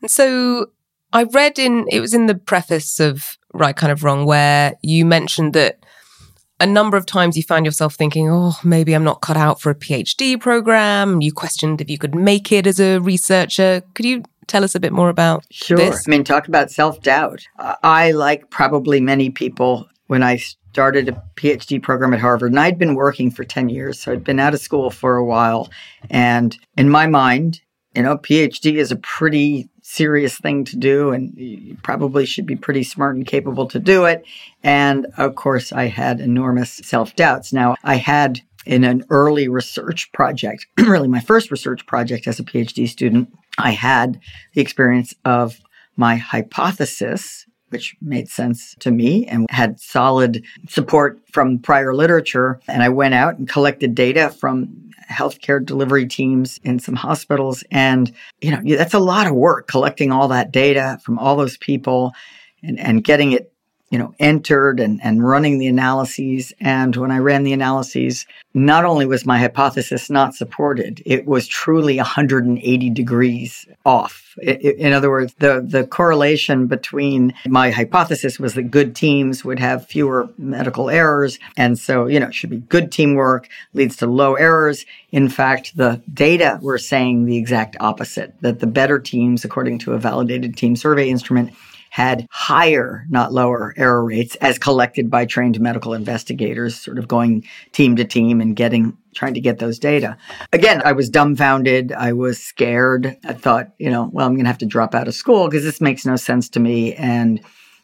And 0.00 0.10
so 0.10 0.70
I 1.12 1.24
read 1.24 1.58
in, 1.58 1.86
it 1.90 2.00
was 2.00 2.14
in 2.14 2.26
the 2.26 2.34
preface 2.34 3.00
of 3.00 3.36
Right 3.54 3.74
Kind 3.76 3.92
of 3.92 4.04
Wrong, 4.04 4.26
where 4.26 4.74
you 4.82 5.04
mentioned 5.04 5.54
that 5.54 5.78
a 6.60 6.66
number 6.66 6.96
of 6.96 7.06
times 7.06 7.36
you 7.36 7.42
found 7.42 7.64
yourself 7.64 7.94
thinking, 7.94 8.28
oh, 8.30 8.58
maybe 8.64 8.92
I'm 8.94 9.04
not 9.04 9.20
cut 9.22 9.36
out 9.36 9.60
for 9.60 9.70
a 9.70 9.74
PhD 9.74 10.38
program. 10.40 11.20
You 11.22 11.32
questioned 11.32 11.80
if 11.80 11.88
you 11.88 11.98
could 11.98 12.14
make 12.14 12.50
it 12.52 12.66
as 12.66 12.80
a 12.80 12.98
researcher. 12.98 13.82
Could 13.94 14.04
you 14.04 14.22
tell 14.48 14.64
us 14.64 14.74
a 14.74 14.80
bit 14.80 14.92
more 14.92 15.08
about 15.08 15.44
Sure. 15.50 15.76
this? 15.76 16.04
I 16.06 16.10
mean, 16.10 16.24
talk 16.24 16.48
about 16.48 16.70
self 16.70 17.00
doubt. 17.00 17.42
I, 17.58 18.10
like 18.10 18.50
probably 18.50 19.00
many 19.00 19.30
people, 19.30 19.86
when 20.08 20.22
I 20.22 20.36
started 20.72 21.08
a 21.08 21.22
PhD 21.36 21.82
program 21.82 22.12
at 22.12 22.20
Harvard, 22.20 22.50
and 22.52 22.60
I'd 22.60 22.78
been 22.78 22.94
working 22.94 23.30
for 23.30 23.44
10 23.44 23.68
years, 23.68 24.00
so 24.00 24.12
I'd 24.12 24.24
been 24.24 24.40
out 24.40 24.54
of 24.54 24.60
school 24.60 24.90
for 24.90 25.16
a 25.16 25.24
while. 25.24 25.70
And 26.10 26.56
in 26.76 26.90
my 26.90 27.06
mind, 27.06 27.60
you 27.94 28.02
know, 28.02 28.18
PhD 28.18 28.74
is 28.74 28.90
a 28.92 28.96
pretty 28.96 29.68
serious 29.88 30.38
thing 30.38 30.64
to 30.64 30.76
do, 30.76 31.10
and 31.10 31.32
you 31.36 31.76
probably 31.82 32.26
should 32.26 32.46
be 32.46 32.56
pretty 32.56 32.82
smart 32.82 33.16
and 33.16 33.26
capable 33.26 33.66
to 33.68 33.78
do 33.78 34.04
it. 34.04 34.24
And 34.62 35.06
of 35.16 35.34
course, 35.34 35.72
I 35.72 35.86
had 35.86 36.20
enormous 36.20 36.72
self 36.84 37.16
doubts. 37.16 37.52
Now, 37.52 37.76
I 37.82 37.96
had 37.96 38.40
in 38.66 38.84
an 38.84 39.04
early 39.08 39.48
research 39.48 40.12
project, 40.12 40.66
really 40.78 41.08
my 41.08 41.20
first 41.20 41.50
research 41.50 41.86
project 41.86 42.26
as 42.26 42.38
a 42.38 42.44
PhD 42.44 42.86
student, 42.86 43.32
I 43.56 43.70
had 43.70 44.20
the 44.52 44.60
experience 44.60 45.14
of 45.24 45.58
my 45.96 46.16
hypothesis, 46.16 47.46
which 47.70 47.96
made 48.00 48.28
sense 48.28 48.74
to 48.80 48.90
me 48.90 49.26
and 49.26 49.46
had 49.50 49.80
solid 49.80 50.44
support 50.68 51.20
from 51.32 51.58
prior 51.58 51.94
literature. 51.94 52.60
And 52.68 52.82
I 52.82 52.88
went 52.88 53.14
out 53.14 53.38
and 53.38 53.48
collected 53.48 53.94
data 53.94 54.30
from 54.30 54.90
healthcare 55.10 55.64
delivery 55.64 56.06
teams 56.06 56.60
in 56.64 56.78
some 56.78 56.94
hospitals. 56.94 57.64
And, 57.70 58.12
you 58.40 58.50
know, 58.50 58.60
that's 58.76 58.94
a 58.94 58.98
lot 58.98 59.26
of 59.26 59.34
work 59.34 59.66
collecting 59.66 60.12
all 60.12 60.28
that 60.28 60.50
data 60.50 60.98
from 61.02 61.18
all 61.18 61.36
those 61.36 61.56
people 61.56 62.12
and, 62.62 62.78
and 62.78 63.04
getting 63.04 63.32
it 63.32 63.52
you 63.90 63.98
know, 63.98 64.14
entered 64.18 64.80
and, 64.80 65.00
and 65.02 65.26
running 65.26 65.58
the 65.58 65.66
analyses. 65.66 66.52
And 66.60 66.94
when 66.96 67.10
I 67.10 67.18
ran 67.18 67.42
the 67.42 67.54
analyses, 67.54 68.26
not 68.52 68.84
only 68.84 69.06
was 69.06 69.24
my 69.24 69.38
hypothesis 69.38 70.10
not 70.10 70.34
supported, 70.34 71.02
it 71.06 71.26
was 71.26 71.46
truly 71.46 71.96
180 71.96 72.90
degrees 72.90 73.66
off. 73.86 74.36
In 74.42 74.92
other 74.92 75.10
words, 75.10 75.34
the, 75.38 75.64
the 75.66 75.86
correlation 75.86 76.66
between 76.66 77.32
my 77.46 77.70
hypothesis 77.70 78.38
was 78.38 78.54
that 78.54 78.64
good 78.64 78.94
teams 78.94 79.44
would 79.44 79.58
have 79.58 79.86
fewer 79.86 80.28
medical 80.36 80.90
errors. 80.90 81.38
And 81.56 81.78
so, 81.78 82.06
you 82.06 82.20
know, 82.20 82.28
it 82.28 82.34
should 82.34 82.50
be 82.50 82.58
good 82.58 82.92
teamwork 82.92 83.48
leads 83.72 83.96
to 83.96 84.06
low 84.06 84.34
errors. 84.34 84.84
In 85.12 85.28
fact, 85.28 85.76
the 85.76 86.02
data 86.12 86.58
were 86.60 86.78
saying 86.78 87.24
the 87.24 87.36
exact 87.36 87.76
opposite, 87.80 88.34
that 88.42 88.60
the 88.60 88.66
better 88.66 88.98
teams, 88.98 89.44
according 89.44 89.78
to 89.80 89.94
a 89.94 89.98
validated 89.98 90.56
team 90.56 90.76
survey 90.76 91.08
instrument, 91.08 91.52
had 91.90 92.26
higher, 92.30 93.06
not 93.08 93.32
lower, 93.32 93.74
error 93.76 94.04
rates 94.04 94.34
as 94.36 94.58
collected 94.58 95.10
by 95.10 95.24
trained 95.24 95.58
medical 95.60 95.94
investigators, 95.94 96.78
sort 96.78 96.98
of 96.98 97.08
going 97.08 97.44
team 97.72 97.96
to 97.96 98.04
team 98.04 98.40
and 98.40 98.56
getting, 98.56 98.96
trying 99.14 99.34
to 99.34 99.40
get 99.40 99.58
those 99.58 99.78
data. 99.78 100.16
Again, 100.52 100.82
I 100.84 100.92
was 100.92 101.10
dumbfounded. 101.10 101.92
I 101.92 102.12
was 102.12 102.42
scared. 102.42 103.16
I 103.24 103.32
thought, 103.32 103.72
you 103.78 103.90
know, 103.90 104.10
well, 104.12 104.26
I'm 104.26 104.34
going 104.34 104.44
to 104.44 104.50
have 104.50 104.58
to 104.58 104.66
drop 104.66 104.94
out 104.94 105.08
of 105.08 105.14
school 105.14 105.48
because 105.48 105.64
this 105.64 105.80
makes 105.80 106.04
no 106.04 106.16
sense 106.16 106.48
to 106.50 106.60
me. 106.60 106.94
And 106.94 107.40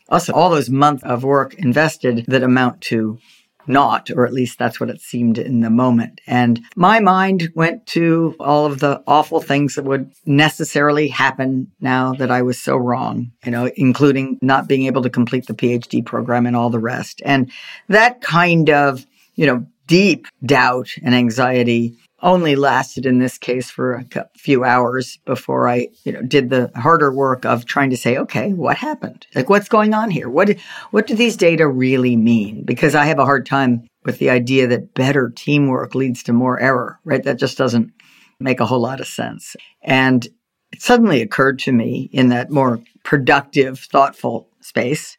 also, 0.08 0.32
all 0.32 0.50
those 0.50 0.68
months 0.68 1.02
of 1.02 1.24
work 1.24 1.54
invested 1.54 2.26
that 2.28 2.42
amount 2.42 2.82
to 2.82 3.18
not, 3.66 4.10
or 4.10 4.26
at 4.26 4.32
least 4.32 4.58
that's 4.58 4.80
what 4.80 4.90
it 4.90 5.00
seemed 5.00 5.38
in 5.38 5.60
the 5.60 5.70
moment. 5.70 6.20
And 6.26 6.60
my 6.76 7.00
mind 7.00 7.50
went 7.54 7.86
to 7.88 8.36
all 8.38 8.66
of 8.66 8.80
the 8.80 9.02
awful 9.06 9.40
things 9.40 9.74
that 9.74 9.84
would 9.84 10.10
necessarily 10.26 11.08
happen 11.08 11.72
now 11.80 12.12
that 12.14 12.30
I 12.30 12.42
was 12.42 12.60
so 12.60 12.76
wrong, 12.76 13.32
you 13.44 13.50
know, 13.50 13.70
including 13.76 14.38
not 14.42 14.68
being 14.68 14.86
able 14.86 15.02
to 15.02 15.10
complete 15.10 15.46
the 15.46 15.54
PhD 15.54 16.04
program 16.04 16.46
and 16.46 16.56
all 16.56 16.70
the 16.70 16.78
rest. 16.78 17.22
And 17.24 17.50
that 17.88 18.20
kind 18.20 18.70
of, 18.70 19.06
you 19.34 19.46
know, 19.46 19.66
deep 19.86 20.26
doubt 20.44 20.88
and 21.02 21.14
anxiety 21.14 21.96
only 22.24 22.56
lasted 22.56 23.04
in 23.04 23.18
this 23.18 23.36
case 23.38 23.70
for 23.70 23.94
a 23.94 24.28
few 24.36 24.64
hours 24.64 25.18
before 25.26 25.68
I, 25.68 25.88
you 26.04 26.12
know, 26.12 26.22
did 26.22 26.48
the 26.48 26.72
harder 26.74 27.12
work 27.12 27.44
of 27.44 27.66
trying 27.66 27.90
to 27.90 27.96
say, 27.96 28.16
okay, 28.16 28.52
what 28.54 28.78
happened? 28.78 29.26
Like, 29.34 29.50
what's 29.50 29.68
going 29.68 29.92
on 29.92 30.10
here? 30.10 30.28
What 30.28 30.56
what 30.90 31.06
do 31.06 31.14
these 31.14 31.36
data 31.36 31.68
really 31.68 32.16
mean? 32.16 32.64
Because 32.64 32.94
I 32.94 33.04
have 33.04 33.18
a 33.18 33.26
hard 33.26 33.44
time 33.46 33.86
with 34.04 34.18
the 34.18 34.30
idea 34.30 34.66
that 34.68 34.94
better 34.94 35.30
teamwork 35.30 35.94
leads 35.94 36.22
to 36.24 36.32
more 36.32 36.58
error, 36.58 36.98
right? 37.04 37.22
That 37.22 37.38
just 37.38 37.58
doesn't 37.58 37.92
make 38.40 38.58
a 38.58 38.66
whole 38.66 38.80
lot 38.80 39.00
of 39.00 39.06
sense. 39.06 39.54
And 39.82 40.26
it 40.72 40.82
suddenly 40.82 41.20
occurred 41.20 41.58
to 41.60 41.72
me 41.72 42.08
in 42.10 42.30
that 42.30 42.50
more 42.50 42.80
productive, 43.04 43.78
thoughtful 43.78 44.48
space 44.60 45.16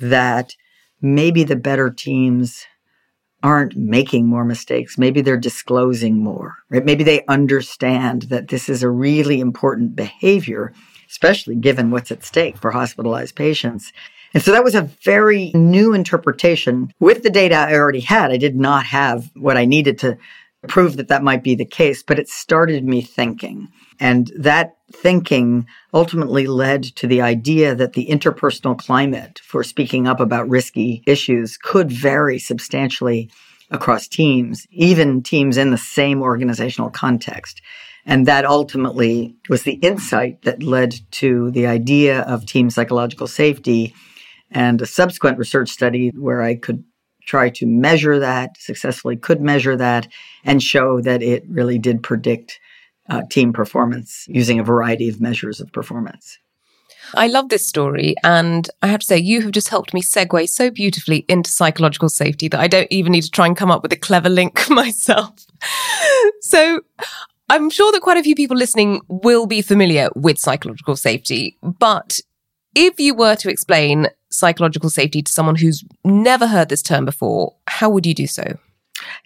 that 0.00 0.54
maybe 1.02 1.44
the 1.44 1.56
better 1.56 1.90
teams 1.90 2.66
aren't 3.42 3.76
making 3.76 4.26
more 4.26 4.44
mistakes. 4.44 4.98
Maybe 4.98 5.20
they're 5.20 5.36
disclosing 5.36 6.18
more, 6.18 6.58
right? 6.68 6.84
Maybe 6.84 7.04
they 7.04 7.24
understand 7.26 8.22
that 8.22 8.48
this 8.48 8.68
is 8.68 8.82
a 8.82 8.90
really 8.90 9.40
important 9.40 9.96
behavior, 9.96 10.72
especially 11.08 11.54
given 11.56 11.90
what's 11.90 12.10
at 12.10 12.24
stake 12.24 12.58
for 12.58 12.70
hospitalized 12.70 13.36
patients. 13.36 13.92
And 14.34 14.42
so 14.42 14.52
that 14.52 14.64
was 14.64 14.74
a 14.74 14.82
very 15.02 15.50
new 15.54 15.92
interpretation 15.94 16.92
with 17.00 17.22
the 17.22 17.30
data 17.30 17.56
I 17.56 17.74
already 17.74 18.00
had. 18.00 18.30
I 18.30 18.36
did 18.36 18.56
not 18.56 18.86
have 18.86 19.30
what 19.34 19.56
I 19.56 19.64
needed 19.64 19.98
to 20.00 20.18
prove 20.68 20.96
that 20.96 21.08
that 21.08 21.22
might 21.22 21.42
be 21.42 21.54
the 21.54 21.64
case, 21.64 22.02
but 22.02 22.18
it 22.18 22.28
started 22.28 22.84
me 22.84 23.00
thinking. 23.00 23.68
And 23.98 24.30
that 24.36 24.76
thinking 24.92 25.66
ultimately 25.94 26.46
led 26.46 26.82
to 26.82 27.06
the 27.06 27.22
idea 27.22 27.74
that 27.74 27.94
the 27.94 28.06
interpersonal 28.06 28.78
climate 28.78 29.40
for 29.42 29.62
speaking 29.62 30.06
up 30.06 30.20
about 30.20 30.48
risky 30.48 31.02
issues 31.06 31.56
could 31.56 31.90
vary 31.90 32.38
substantially 32.38 33.30
across 33.70 34.08
teams, 34.08 34.66
even 34.70 35.22
teams 35.22 35.56
in 35.56 35.70
the 35.70 35.78
same 35.78 36.22
organizational 36.22 36.90
context. 36.90 37.62
And 38.04 38.26
that 38.26 38.44
ultimately 38.44 39.36
was 39.48 39.62
the 39.62 39.74
insight 39.74 40.42
that 40.42 40.62
led 40.62 40.94
to 41.12 41.50
the 41.52 41.66
idea 41.66 42.22
of 42.22 42.46
team 42.46 42.70
psychological 42.70 43.26
safety 43.26 43.94
and 44.50 44.82
a 44.82 44.86
subsequent 44.86 45.38
research 45.38 45.68
study 45.68 46.10
where 46.16 46.42
I 46.42 46.56
could 46.56 46.82
try 47.24 47.50
to 47.50 47.66
measure 47.66 48.18
that, 48.18 48.56
successfully 48.58 49.16
could 49.16 49.40
measure 49.40 49.76
that, 49.76 50.08
and 50.44 50.62
show 50.62 51.00
that 51.00 51.22
it 51.22 51.44
really 51.48 51.78
did 51.78 52.02
predict 52.02 52.60
uh, 53.08 53.22
team 53.30 53.52
performance 53.52 54.24
using 54.28 54.58
a 54.58 54.64
variety 54.64 55.08
of 55.08 55.20
measures 55.20 55.60
of 55.60 55.72
performance. 55.72 56.38
I 57.14 57.26
love 57.26 57.48
this 57.48 57.66
story. 57.66 58.14
And 58.22 58.68
I 58.82 58.86
have 58.86 59.00
to 59.00 59.06
say, 59.06 59.18
you 59.18 59.42
have 59.42 59.50
just 59.50 59.68
helped 59.68 59.92
me 59.92 60.02
segue 60.02 60.48
so 60.48 60.70
beautifully 60.70 61.24
into 61.28 61.50
psychological 61.50 62.08
safety 62.08 62.48
that 62.48 62.60
I 62.60 62.68
don't 62.68 62.86
even 62.90 63.12
need 63.12 63.22
to 63.22 63.30
try 63.30 63.46
and 63.46 63.56
come 63.56 63.70
up 63.70 63.82
with 63.82 63.92
a 63.92 63.96
clever 63.96 64.28
link 64.28 64.58
myself. 64.70 65.46
so 66.40 66.80
I'm 67.48 67.70
sure 67.70 67.90
that 67.92 68.02
quite 68.02 68.18
a 68.18 68.22
few 68.22 68.34
people 68.34 68.56
listening 68.56 69.00
will 69.08 69.46
be 69.46 69.62
familiar 69.62 70.08
with 70.14 70.38
psychological 70.38 70.96
safety. 70.96 71.58
But 71.62 72.20
if 72.74 73.00
you 73.00 73.14
were 73.14 73.34
to 73.36 73.50
explain 73.50 74.06
psychological 74.30 74.90
safety 74.90 75.22
to 75.22 75.32
someone 75.32 75.56
who's 75.56 75.84
never 76.04 76.46
heard 76.46 76.68
this 76.68 76.82
term 76.82 77.04
before, 77.04 77.54
how 77.66 77.90
would 77.90 78.06
you 78.06 78.14
do 78.14 78.26
so? 78.26 78.44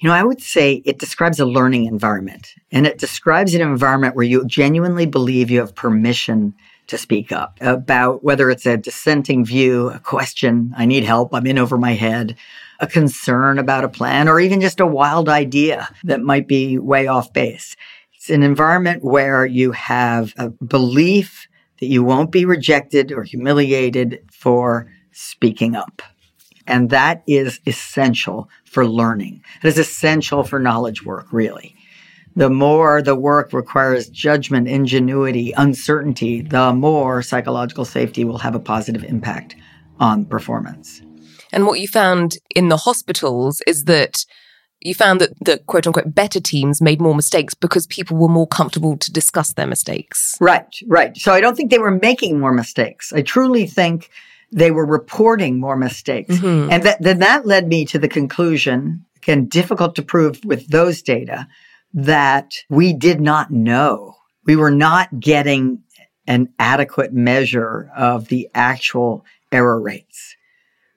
You 0.00 0.08
know, 0.08 0.14
I 0.14 0.22
would 0.22 0.40
say 0.40 0.82
it 0.84 0.98
describes 0.98 1.40
a 1.40 1.46
learning 1.46 1.86
environment 1.86 2.54
and 2.70 2.86
it 2.86 2.98
describes 2.98 3.54
an 3.54 3.60
environment 3.60 4.14
where 4.14 4.24
you 4.24 4.44
genuinely 4.46 5.06
believe 5.06 5.50
you 5.50 5.60
have 5.60 5.74
permission 5.74 6.54
to 6.86 6.98
speak 6.98 7.32
up 7.32 7.58
about 7.60 8.22
whether 8.22 8.50
it's 8.50 8.66
a 8.66 8.76
dissenting 8.76 9.44
view, 9.44 9.88
a 9.88 9.98
question, 9.98 10.72
I 10.76 10.84
need 10.84 11.04
help, 11.04 11.34
I'm 11.34 11.46
in 11.46 11.58
over 11.58 11.78
my 11.78 11.92
head, 11.92 12.36
a 12.78 12.86
concern 12.86 13.58
about 13.58 13.84
a 13.84 13.88
plan, 13.88 14.28
or 14.28 14.38
even 14.38 14.60
just 14.60 14.80
a 14.80 14.86
wild 14.86 15.28
idea 15.28 15.88
that 16.04 16.20
might 16.20 16.46
be 16.46 16.78
way 16.78 17.06
off 17.06 17.32
base. 17.32 17.74
It's 18.14 18.30
an 18.30 18.42
environment 18.42 19.02
where 19.02 19.46
you 19.46 19.72
have 19.72 20.34
a 20.36 20.50
belief 20.50 21.48
that 21.84 21.90
you 21.90 22.02
won't 22.02 22.30
be 22.30 22.46
rejected 22.46 23.12
or 23.12 23.24
humiliated 23.24 24.20
for 24.32 24.90
speaking 25.12 25.76
up. 25.76 26.00
And 26.66 26.88
that 26.88 27.22
is 27.26 27.60
essential 27.66 28.48
for 28.64 28.86
learning. 28.86 29.42
It 29.62 29.68
is 29.68 29.76
essential 29.76 30.44
for 30.44 30.58
knowledge 30.58 31.04
work, 31.04 31.26
really. 31.30 31.76
The 32.36 32.48
more 32.48 33.02
the 33.02 33.14
work 33.14 33.52
requires 33.52 34.08
judgment, 34.08 34.66
ingenuity, 34.66 35.52
uncertainty, 35.52 36.40
the 36.40 36.72
more 36.72 37.20
psychological 37.20 37.84
safety 37.84 38.24
will 38.24 38.38
have 38.38 38.54
a 38.54 38.60
positive 38.60 39.04
impact 39.04 39.54
on 40.00 40.24
performance. 40.24 41.02
And 41.52 41.66
what 41.66 41.80
you 41.80 41.86
found 41.86 42.38
in 42.56 42.70
the 42.70 42.78
hospitals 42.78 43.60
is 43.66 43.84
that 43.84 44.24
you 44.84 44.94
found 44.94 45.20
that 45.20 45.32
the 45.44 45.58
quote 45.58 45.86
unquote 45.86 46.14
better 46.14 46.38
teams 46.38 46.80
made 46.80 47.00
more 47.00 47.14
mistakes 47.14 47.54
because 47.54 47.86
people 47.86 48.16
were 48.16 48.28
more 48.28 48.46
comfortable 48.46 48.96
to 48.98 49.10
discuss 49.10 49.54
their 49.54 49.66
mistakes. 49.66 50.36
Right, 50.40 50.72
right. 50.86 51.16
So 51.16 51.32
I 51.32 51.40
don't 51.40 51.56
think 51.56 51.70
they 51.70 51.78
were 51.78 51.98
making 51.98 52.38
more 52.38 52.52
mistakes. 52.52 53.12
I 53.12 53.22
truly 53.22 53.66
think 53.66 54.10
they 54.52 54.70
were 54.70 54.86
reporting 54.86 55.58
more 55.58 55.76
mistakes. 55.76 56.36
Mm-hmm. 56.36 56.70
And 56.70 56.82
that, 56.84 57.02
then 57.02 57.18
that 57.20 57.46
led 57.46 57.66
me 57.66 57.86
to 57.86 57.98
the 57.98 58.08
conclusion, 58.08 59.04
again, 59.16 59.46
difficult 59.46 59.96
to 59.96 60.02
prove 60.02 60.44
with 60.44 60.68
those 60.68 61.02
data, 61.02 61.48
that 61.94 62.54
we 62.68 62.92
did 62.92 63.20
not 63.20 63.50
know. 63.50 64.16
We 64.44 64.54
were 64.54 64.70
not 64.70 65.18
getting 65.18 65.82
an 66.26 66.52
adequate 66.58 67.12
measure 67.12 67.90
of 67.96 68.28
the 68.28 68.50
actual 68.54 69.24
error 69.50 69.80
rates. 69.80 70.36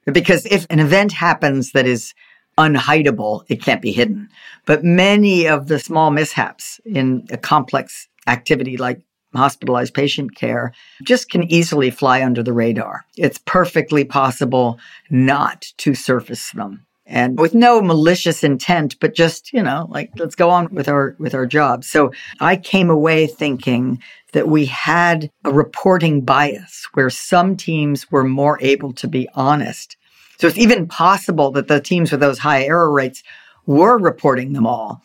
Because 0.06 0.46
if 0.46 0.68
an 0.70 0.80
event 0.80 1.14
happens 1.14 1.72
that 1.72 1.86
is 1.86 2.14
unhideable, 2.58 3.44
it 3.48 3.62
can't 3.62 3.82
be 3.82 3.92
hidden. 3.92 4.30
But 4.66 4.84
many 4.84 5.48
of 5.48 5.68
the 5.68 5.80
small 5.80 6.12
mishaps 6.12 6.80
in 6.86 7.26
a 7.32 7.38
complex 7.38 8.08
activity 8.28 8.78
like 8.78 9.02
hospitalized 9.34 9.94
patient 9.94 10.36
care 10.36 10.74
just 11.04 11.30
can 11.30 11.44
easily 11.52 11.92
fly 11.92 12.24
under 12.24 12.44
the 12.44 12.54
radar. 12.54 13.06
It's 13.16 13.40
perfectly 13.40 14.04
possible 14.04 14.80
not 15.10 15.66
to 15.78 15.94
surface 15.94 16.52
them. 16.52 16.86
And 17.06 17.40
with 17.40 17.54
no 17.54 17.82
malicious 17.82 18.44
intent, 18.44 19.00
but 19.00 19.16
just, 19.16 19.54
you 19.54 19.64
know, 19.64 19.88
like 19.90 20.12
let's 20.18 20.36
go 20.36 20.50
on 20.50 20.74
with 20.74 20.90
our 20.90 21.16
with 21.20 21.34
our 21.34 21.46
job. 21.46 21.86
So 21.86 22.12
I 22.42 22.58
came 22.58 22.90
away 22.90 23.28
thinking 23.28 24.02
that 24.34 24.50
we 24.50 24.66
had 24.66 25.32
a 25.46 25.54
reporting 25.54 26.22
bias 26.22 26.86
where 26.96 27.10
some 27.10 27.56
teams 27.56 28.12
were 28.12 28.26
more 28.26 28.60
able 28.62 28.92
to 28.94 29.08
be 29.08 29.30
honest. 29.36 29.96
So 30.40 30.48
it's 30.48 30.58
even 30.58 30.88
possible 30.88 31.52
that 31.52 31.68
the 31.68 31.82
teams 31.82 32.12
with 32.12 32.20
those 32.20 32.40
high 32.40 32.64
error 32.64 32.92
rates 32.92 33.24
were 33.66 33.98
reporting 33.98 34.54
them 34.54 34.68
all. 34.68 35.02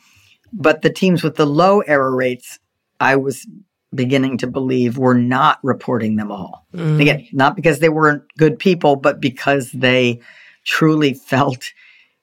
But 0.52 0.82
the 0.82 0.90
teams 0.90 1.22
with 1.22 1.36
the 1.36 1.46
low 1.46 1.80
error 1.80 2.14
rates, 2.14 2.58
I 3.00 3.16
was 3.16 3.46
beginning 3.94 4.38
to 4.38 4.46
believe 4.46 4.98
were 4.98 5.14
not 5.14 5.58
reporting 5.62 6.16
them 6.16 6.30
all. 6.30 6.66
Mm. 6.74 7.00
Again, 7.00 7.28
not 7.32 7.56
because 7.56 7.78
they 7.78 7.88
weren't 7.88 8.22
good 8.36 8.58
people, 8.58 8.96
but 8.96 9.20
because 9.20 9.70
they 9.72 10.20
truly 10.64 11.14
felt 11.28 11.72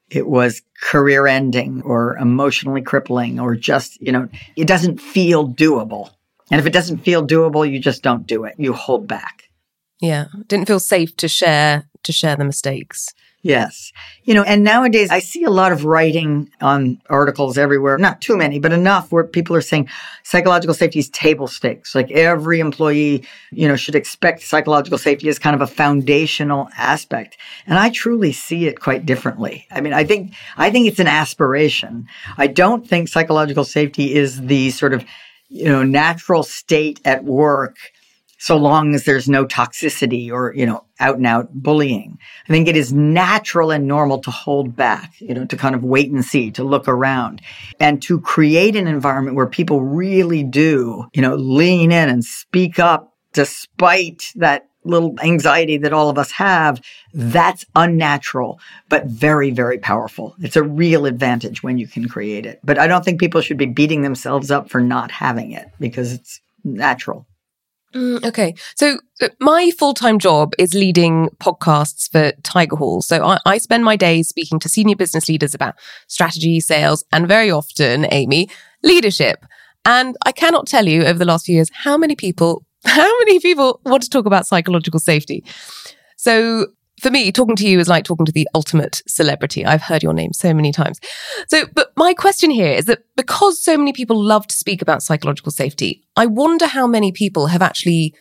it 0.10 0.28
was 0.28 0.62
career 0.82 1.28
ending 1.28 1.82
or 1.84 2.18
emotionally 2.18 2.82
crippling 2.82 3.40
or 3.40 3.56
just, 3.56 4.02
you 4.02 4.12
know, 4.12 4.28
it 4.56 4.68
doesn't 4.68 5.00
feel 5.00 5.48
doable. 5.48 6.10
And 6.52 6.60
if 6.60 6.66
it 6.66 6.74
doesn't 6.74 7.00
feel 7.00 7.26
doable, 7.26 7.70
you 7.70 7.80
just 7.80 8.02
don't 8.02 8.26
do 8.26 8.44
it. 8.46 8.56
You 8.58 8.74
hold 8.74 9.08
back. 9.08 9.50
Yeah. 10.02 10.26
Didn't 10.48 10.68
feel 10.68 10.80
safe 10.80 11.16
to 11.18 11.28
share 11.28 11.89
to 12.04 12.12
share 12.12 12.36
the 12.36 12.46
mistakes. 12.46 13.14
Yes. 13.42 13.94
You 14.26 14.34
know, 14.34 14.44
and 14.44 14.66
nowadays 14.66 15.10
I 15.12 15.20
see 15.20 15.46
a 15.46 15.50
lot 15.50 15.72
of 15.72 15.86
writing 15.86 16.50
on 16.60 17.02
articles 17.10 17.58
everywhere, 17.58 17.98
not 17.98 18.20
too 18.20 18.36
many, 18.36 18.60
but 18.60 18.74
enough 18.74 19.14
where 19.14 19.24
people 19.24 19.56
are 19.56 19.62
saying 19.62 19.88
psychological 20.24 20.74
safety 20.74 21.00
is 21.00 21.10
table 21.10 21.48
stakes. 21.48 21.96
Like 21.96 22.12
every 22.12 22.60
employee, 22.60 23.26
you 23.52 23.66
know, 23.66 23.78
should 23.78 23.96
expect 23.96 24.42
psychological 24.42 24.98
safety 24.98 25.30
as 25.30 25.40
kind 25.40 25.56
of 25.56 25.62
a 25.62 25.68
foundational 25.68 26.68
aspect. 26.78 27.38
And 27.66 27.80
I 27.80 27.92
truly 27.92 28.34
see 28.34 28.68
it 28.68 28.82
quite 28.82 29.06
differently. 29.06 29.66
I 29.72 29.80
mean, 29.80 29.94
I 29.94 30.04
think, 30.04 30.34
I 30.58 30.70
think 30.70 30.88
it's 30.88 31.00
an 31.00 31.08
aspiration. 31.08 32.08
I 32.38 32.48
don't 32.48 32.86
think 32.86 33.08
psychological 33.08 33.64
safety 33.64 34.16
is 34.16 34.42
the 34.42 34.72
sort 34.72 34.94
of, 34.94 35.06
you 35.48 35.66
know, 35.66 35.84
natural 35.84 36.44
state 36.44 37.00
at 37.06 37.24
work 37.24 37.78
so 38.40 38.56
long 38.56 38.96
as 38.96 39.04
there's 39.04 39.30
no 39.30 39.46
toxicity 39.46 40.32
or, 40.32 40.54
you 40.56 40.66
know, 40.66 40.84
out 41.00 41.18
and 41.18 41.28
out 41.28 41.54
bullying. 41.54 42.18
I 42.48 42.52
think 42.52 42.68
it 42.68 42.78
is 42.78 42.94
natural 42.94 43.70
and 43.70 43.86
normal 43.86 44.20
to 44.20 44.32
hold 44.32 44.76
back, 44.76 45.14
you 45.20 45.34
know, 45.34 45.46
to 45.46 45.58
kind 45.58 45.76
of 45.76 45.84
wait 45.84 46.10
and 46.10 46.24
see, 46.24 46.50
to 46.52 46.64
look 46.64 46.88
around 46.88 47.42
and 47.80 48.02
to 48.04 48.20
create 48.22 48.78
an 48.78 48.88
environment 48.88 49.36
where 49.36 49.46
people 49.46 49.84
really 49.84 50.44
do, 50.44 51.06
you 51.14 51.22
know, 51.22 51.36
lean 51.36 51.92
in 51.92 52.10
and 52.10 52.24
speak 52.24 52.80
up 52.80 53.14
despite 53.34 54.32
that 54.36 54.70
little 54.86 55.16
anxiety 55.22 55.76
that 55.78 55.92
all 55.92 56.10
of 56.10 56.18
us 56.18 56.32
have. 56.32 56.82
That's 57.14 57.66
unnatural, 57.76 58.62
but 58.88 59.06
very, 59.06 59.52
very 59.52 59.80
powerful. 59.80 60.36
It's 60.40 60.56
a 60.56 60.64
real 60.64 61.06
advantage 61.06 61.62
when 61.62 61.78
you 61.78 61.88
can 61.88 62.08
create 62.08 62.46
it. 62.46 62.62
But 62.64 62.78
I 62.78 62.88
don't 62.88 63.04
think 63.04 63.20
people 63.20 63.42
should 63.42 63.58
be 63.58 63.66
beating 63.66 64.02
themselves 64.02 64.50
up 64.50 64.70
for 64.70 64.80
not 64.80 65.12
having 65.12 65.52
it 65.52 65.68
because 65.78 66.14
it's 66.14 66.40
natural. 66.64 67.26
Mm, 67.94 68.24
okay. 68.24 68.54
So 68.76 69.00
uh, 69.22 69.30
my 69.40 69.72
full-time 69.78 70.20
job 70.20 70.54
is 70.60 70.74
leading 70.74 71.30
podcasts 71.40 72.10
for 72.12 72.32
Tigerhall. 72.44 73.04
So 73.04 73.24
I, 73.24 73.40
I, 73.46 73.58
spend 73.58 73.84
my 73.84 73.96
days 73.96 74.30
speaking 74.30 74.60
to 74.60 74.70
senior 74.70 74.96
business 74.96 75.28
leaders 75.28 75.56
about 75.56 75.76
strategy, 76.08 76.60
sales, 76.60 77.04
and 77.12 77.28
very 77.28 77.50
often, 77.50 78.06
Amy, 78.12 78.48
leadership. 78.84 79.44
And 79.86 80.16
I 80.26 80.32
cannot 80.32 80.68
tell 80.68 80.88
you 80.88 81.04
over 81.04 81.18
the 81.18 81.26
last 81.26 81.48
few 81.48 81.56
years 81.56 81.70
how 81.74 81.98
many 81.98 82.16
people, 82.16 82.64
how 82.86 83.18
many 83.20 83.40
people 83.40 83.82
want 83.86 84.04
to 84.04 84.10
talk 84.10 84.26
about 84.26 84.46
psychological 84.46 85.00
safety. 85.00 85.44
So 86.16 86.68
for 87.00 87.12
me, 87.12 87.32
talking 87.32 87.56
to 87.56 87.68
you 87.68 87.80
is 87.80 87.88
like 87.88 88.04
talking 88.04 88.26
to 88.26 88.32
the 88.32 88.48
ultimate 88.54 89.02
celebrity. 89.08 89.66
I've 89.66 89.82
heard 89.82 90.04
your 90.04 90.14
name 90.14 90.34
so 90.34 90.54
many 90.54 90.72
times. 90.72 91.00
So, 91.48 91.66
but 91.74 91.92
my 91.96 92.14
question 92.14 92.52
here 92.52 92.72
is 92.72 92.86
that 92.86 93.04
because 93.16 93.62
so 93.62 93.78
many 93.78 93.94
people 93.94 94.22
love 94.22 94.48
to 94.48 94.56
speak 94.56 94.82
about 94.82 95.04
psychological 95.04 95.52
safety, 95.52 96.04
I 96.16 96.26
wonder 96.26 96.68
how 96.68 96.88
many 96.88 97.12
people 97.12 97.48
have 97.48 97.62
actually 97.62 98.14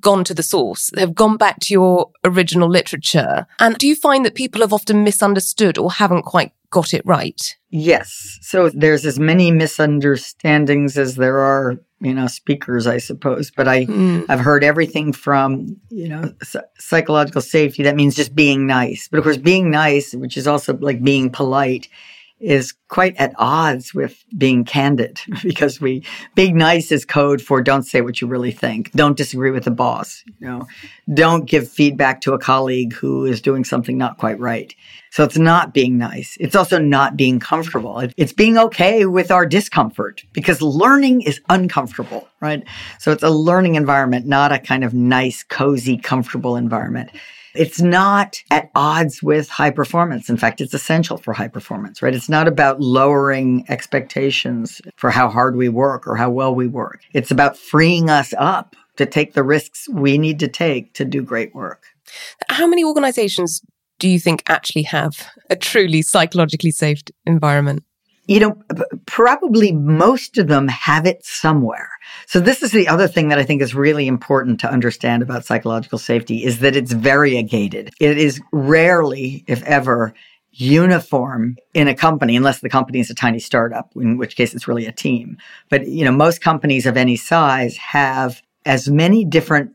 gone 0.00 0.24
to 0.24 0.34
the 0.34 0.42
source, 0.42 0.90
have 0.96 1.14
gone 1.14 1.36
back 1.36 1.60
to 1.60 1.74
your 1.74 2.10
original 2.24 2.68
literature. 2.68 3.46
And 3.58 3.76
do 3.76 3.86
you 3.86 3.94
find 3.94 4.24
that 4.24 4.34
people 4.34 4.62
have 4.62 4.72
often 4.72 5.04
misunderstood 5.04 5.78
or 5.78 5.92
haven't 5.92 6.22
quite 6.22 6.52
got 6.72 6.92
it 6.92 7.02
right? 7.04 7.56
Yes. 7.70 8.38
So 8.42 8.68
there's 8.70 9.06
as 9.06 9.20
many 9.20 9.52
misunderstandings 9.52 10.98
as 10.98 11.14
there 11.14 11.38
are 11.38 11.78
you 12.02 12.12
know 12.12 12.26
speakers 12.26 12.88
i 12.88 12.98
suppose 12.98 13.52
but 13.52 13.68
i 13.68 13.84
mm. 13.84 14.26
i've 14.28 14.40
heard 14.40 14.64
everything 14.64 15.12
from 15.12 15.76
you 15.88 16.08
know 16.08 16.34
psychological 16.78 17.40
safety 17.40 17.84
that 17.84 17.94
means 17.94 18.16
just 18.16 18.34
being 18.34 18.66
nice 18.66 19.06
but 19.08 19.18
of 19.18 19.24
course 19.24 19.36
being 19.36 19.70
nice 19.70 20.12
which 20.14 20.36
is 20.36 20.48
also 20.48 20.76
like 20.78 21.02
being 21.04 21.30
polite 21.30 21.88
is 22.42 22.74
quite 22.88 23.16
at 23.16 23.32
odds 23.38 23.94
with 23.94 24.24
being 24.36 24.64
candid 24.64 25.20
because 25.42 25.80
we 25.80 26.04
being 26.34 26.56
nice 26.56 26.92
is 26.92 27.04
code 27.04 27.40
for 27.40 27.62
don't 27.62 27.84
say 27.84 28.00
what 28.00 28.20
you 28.20 28.26
really 28.26 28.50
think. 28.50 28.92
Don't 28.92 29.16
disagree 29.16 29.50
with 29.50 29.64
the 29.64 29.70
boss 29.70 30.22
you 30.38 30.46
know. 30.46 30.66
Don't 31.12 31.46
give 31.46 31.68
feedback 31.68 32.20
to 32.22 32.32
a 32.32 32.38
colleague 32.38 32.92
who 32.92 33.24
is 33.24 33.40
doing 33.40 33.64
something 33.64 33.96
not 33.96 34.18
quite 34.18 34.38
right. 34.38 34.74
So 35.10 35.24
it's 35.24 35.38
not 35.38 35.74
being 35.74 35.98
nice. 35.98 36.36
It's 36.40 36.56
also 36.56 36.78
not 36.78 37.16
being 37.16 37.38
comfortable. 37.38 38.02
It's 38.16 38.32
being 38.32 38.56
okay 38.56 39.04
with 39.04 39.30
our 39.30 39.46
discomfort 39.46 40.22
because 40.32 40.62
learning 40.62 41.22
is 41.22 41.40
uncomfortable 41.48 42.28
right? 42.42 42.64
So 42.98 43.12
it's 43.12 43.22
a 43.22 43.30
learning 43.30 43.76
environment 43.76 44.26
not 44.26 44.52
a 44.52 44.58
kind 44.58 44.84
of 44.84 44.92
nice 44.92 45.42
cozy 45.44 45.96
comfortable 45.96 46.56
environment 46.56 47.10
it's 47.54 47.80
not 47.80 48.42
at 48.50 48.70
odds 48.74 49.22
with 49.22 49.48
high 49.48 49.70
performance. 49.70 50.28
In 50.28 50.36
fact, 50.36 50.60
it's 50.60 50.74
essential 50.74 51.16
for 51.16 51.32
high 51.32 51.48
performance, 51.48 52.02
right? 52.02 52.14
It's 52.14 52.28
not 52.28 52.48
about 52.48 52.80
lowering 52.80 53.64
expectations 53.68 54.80
for 54.96 55.10
how 55.10 55.28
hard 55.28 55.56
we 55.56 55.68
work 55.68 56.06
or 56.06 56.16
how 56.16 56.30
well 56.30 56.54
we 56.54 56.66
work. 56.66 57.00
It's 57.12 57.30
about 57.30 57.56
freeing 57.56 58.10
us 58.10 58.34
up 58.38 58.76
to 58.96 59.06
take 59.06 59.34
the 59.34 59.42
risks 59.42 59.88
we 59.88 60.18
need 60.18 60.38
to 60.40 60.48
take 60.48 60.94
to 60.94 61.04
do 61.04 61.22
great 61.22 61.54
work. 61.54 61.84
How 62.48 62.66
many 62.66 62.84
organizations 62.84 63.62
do 63.98 64.08
you 64.08 64.18
think 64.18 64.42
actually 64.48 64.82
have 64.82 65.28
a 65.48 65.56
truly 65.56 66.02
psychologically 66.02 66.70
safe 66.70 67.02
environment? 67.24 67.84
You 68.32 68.40
know, 68.40 68.56
probably 69.04 69.72
most 69.72 70.38
of 70.38 70.48
them 70.48 70.66
have 70.68 71.04
it 71.04 71.22
somewhere. 71.22 71.90
So 72.26 72.40
this 72.40 72.62
is 72.62 72.72
the 72.72 72.88
other 72.88 73.06
thing 73.06 73.28
that 73.28 73.38
I 73.38 73.42
think 73.42 73.60
is 73.60 73.74
really 73.74 74.06
important 74.06 74.58
to 74.60 74.70
understand 74.70 75.22
about 75.22 75.44
psychological 75.44 75.98
safety 75.98 76.42
is 76.42 76.60
that 76.60 76.74
it's 76.74 76.92
variegated. 76.92 77.92
It 78.00 78.16
is 78.16 78.40
rarely, 78.50 79.44
if 79.46 79.62
ever, 79.64 80.14
uniform 80.50 81.56
in 81.74 81.88
a 81.88 81.94
company, 81.94 82.34
unless 82.34 82.60
the 82.60 82.70
company 82.70 83.00
is 83.00 83.10
a 83.10 83.14
tiny 83.14 83.38
startup, 83.38 83.92
in 83.96 84.16
which 84.16 84.34
case 84.34 84.54
it's 84.54 84.66
really 84.66 84.86
a 84.86 84.92
team. 84.92 85.36
But, 85.68 85.86
you 85.86 86.06
know, 86.06 86.12
most 86.12 86.40
companies 86.40 86.86
of 86.86 86.96
any 86.96 87.16
size 87.16 87.76
have 87.76 88.40
as 88.64 88.88
many 88.88 89.26
different 89.26 89.72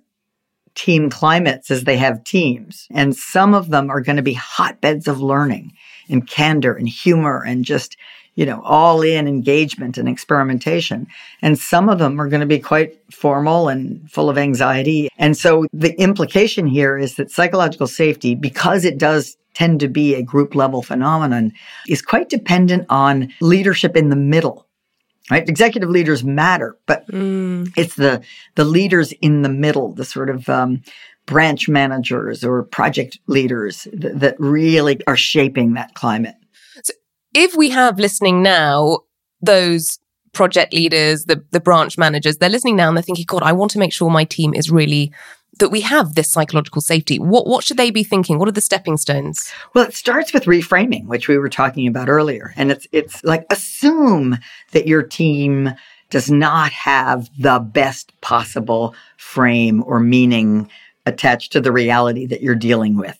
team 0.73 1.11
climates 1.11 1.69
as 1.69 1.83
they 1.83 1.97
have 1.97 2.23
teams. 2.23 2.87
And 2.89 3.15
some 3.15 3.53
of 3.53 3.69
them 3.69 3.91
are 3.91 4.01
going 4.01 4.15
to 4.15 4.23
be 4.23 4.33
hotbeds 4.33 5.07
of 5.07 5.21
learning 5.21 5.73
and 6.09 6.27
candor 6.27 6.73
and 6.73 6.87
humor 6.87 7.43
and 7.45 7.65
just 7.65 7.97
you 8.37 8.45
know, 8.45 8.61
all 8.61 9.01
in 9.01 9.27
engagement 9.27 9.97
and 9.97 10.07
experimentation. 10.07 11.07
And 11.41 11.57
some 11.57 11.89
of 11.89 11.97
them 11.97 12.21
are 12.21 12.29
going 12.29 12.45
to 12.47 12.55
be 12.57 12.59
quite 12.59 12.91
formal 13.11 13.67
and 13.67 14.09
full 14.11 14.29
of 14.29 14.37
anxiety. 14.37 15.09
And 15.17 15.35
so 15.35 15.65
the 15.73 15.99
implication 15.99 16.67
here 16.67 16.99
is 16.99 17.15
that 17.15 17.31
psychological 17.31 17.87
safety, 17.87 18.35
because 18.35 18.85
it 18.85 18.99
does 18.99 19.37
tend 19.55 19.79
to 19.79 19.87
be 19.87 20.13
a 20.13 20.21
group 20.21 20.53
level 20.53 20.83
phenomenon, 20.83 21.51
is 21.87 22.03
quite 22.03 22.29
dependent 22.29 22.85
on 22.89 23.33
leadership 23.41 23.97
in 23.97 24.09
the 24.09 24.15
middle. 24.15 24.67
right? 25.29 25.47
Executive 25.47 25.89
leaders 25.89 26.23
matter, 26.23 26.77
but 26.85 27.07
mm. 27.07 27.71
it's 27.75 27.95
the 27.95 28.21
the 28.55 28.65
leaders 28.65 29.11
in 29.21 29.41
the 29.41 29.49
middle, 29.49 29.93
the 29.93 30.05
sort 30.05 30.29
of 30.29 30.47
um, 30.49 30.81
branch 31.25 31.67
managers 31.67 32.43
or 32.43 32.63
project 32.63 33.19
leaders 33.27 33.87
th- 33.99 34.13
that 34.15 34.35
really 34.39 34.99
are 35.07 35.17
shaping 35.17 35.73
that 35.73 35.93
climate. 35.93 36.35
If 37.33 37.55
we 37.55 37.69
have 37.69 37.99
listening 37.99 38.41
now 38.41 38.99
those 39.41 39.99
project 40.33 40.73
leaders, 40.73 41.25
the 41.25 41.43
the 41.51 41.59
branch 41.59 41.97
managers, 41.97 42.37
they're 42.37 42.49
listening 42.49 42.75
now 42.75 42.87
and 42.87 42.97
they're 42.97 43.03
thinking, 43.03 43.25
God, 43.27 43.43
I 43.43 43.53
want 43.53 43.71
to 43.71 43.79
make 43.79 43.93
sure 43.93 44.09
my 44.09 44.23
team 44.23 44.53
is 44.53 44.71
really 44.71 45.11
that 45.59 45.69
we 45.69 45.81
have 45.81 46.13
this 46.13 46.31
psychological 46.31 46.81
safety. 46.81 47.17
What 47.17 47.47
what 47.47 47.63
should 47.63 47.77
they 47.77 47.91
be 47.91 48.03
thinking? 48.03 48.37
What 48.37 48.47
are 48.47 48.53
the 48.53 48.61
stepping 48.61 48.97
stones? 48.97 49.51
Well, 49.73 49.85
it 49.85 49.95
starts 49.95 50.33
with 50.33 50.45
reframing, 50.45 51.07
which 51.07 51.27
we 51.27 51.37
were 51.37 51.49
talking 51.49 51.87
about 51.87 52.09
earlier. 52.09 52.53
And 52.55 52.71
it's 52.71 52.87
it's 52.91 53.23
like 53.23 53.45
assume 53.49 54.37
that 54.71 54.87
your 54.87 55.03
team 55.03 55.73
does 56.09 56.31
not 56.31 56.71
have 56.71 57.29
the 57.37 57.59
best 57.59 58.13
possible 58.21 58.95
frame 59.17 59.83
or 59.85 59.99
meaning 59.99 60.69
attached 61.05 61.51
to 61.53 61.61
the 61.61 61.71
reality 61.71 62.25
that 62.25 62.41
you're 62.41 62.55
dealing 62.55 62.97
with. 62.97 63.17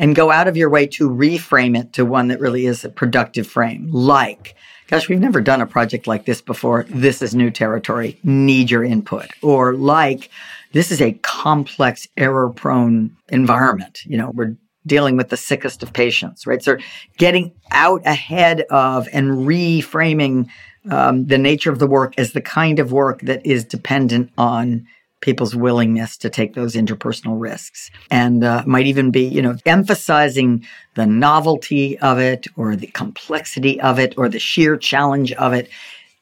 And 0.00 0.14
go 0.14 0.30
out 0.30 0.46
of 0.46 0.56
your 0.56 0.70
way 0.70 0.86
to 0.86 1.10
reframe 1.10 1.76
it 1.76 1.92
to 1.94 2.04
one 2.04 2.28
that 2.28 2.38
really 2.38 2.66
is 2.66 2.84
a 2.84 2.88
productive 2.88 3.48
frame. 3.48 3.88
Like, 3.90 4.54
gosh, 4.86 5.08
we've 5.08 5.18
never 5.18 5.40
done 5.40 5.60
a 5.60 5.66
project 5.66 6.06
like 6.06 6.24
this 6.24 6.40
before. 6.40 6.86
This 6.88 7.20
is 7.20 7.34
new 7.34 7.50
territory. 7.50 8.18
Need 8.22 8.70
your 8.70 8.84
input. 8.84 9.26
Or 9.42 9.74
like, 9.74 10.30
this 10.72 10.92
is 10.92 11.02
a 11.02 11.14
complex, 11.22 12.06
error 12.16 12.48
prone 12.48 13.16
environment. 13.28 14.04
You 14.04 14.18
know, 14.18 14.30
we're 14.32 14.56
dealing 14.86 15.16
with 15.16 15.30
the 15.30 15.36
sickest 15.36 15.82
of 15.82 15.92
patients, 15.92 16.46
right? 16.46 16.62
So 16.62 16.76
getting 17.16 17.52
out 17.72 18.00
ahead 18.06 18.62
of 18.70 19.08
and 19.12 19.46
reframing 19.48 20.48
um, 20.90 21.26
the 21.26 21.38
nature 21.38 21.72
of 21.72 21.80
the 21.80 21.88
work 21.88 22.14
as 22.18 22.32
the 22.32 22.40
kind 22.40 22.78
of 22.78 22.92
work 22.92 23.22
that 23.22 23.44
is 23.44 23.64
dependent 23.64 24.30
on 24.38 24.86
people's 25.20 25.54
willingness 25.54 26.16
to 26.16 26.30
take 26.30 26.54
those 26.54 26.74
interpersonal 26.74 27.40
risks 27.40 27.90
and 28.10 28.44
uh, 28.44 28.62
might 28.66 28.86
even 28.86 29.10
be 29.10 29.24
you 29.24 29.42
know 29.42 29.56
emphasizing 29.66 30.64
the 30.94 31.06
novelty 31.06 31.98
of 31.98 32.18
it 32.18 32.46
or 32.56 32.76
the 32.76 32.86
complexity 32.88 33.80
of 33.80 33.98
it 33.98 34.14
or 34.16 34.28
the 34.28 34.38
sheer 34.38 34.76
challenge 34.76 35.32
of 35.32 35.52
it 35.52 35.68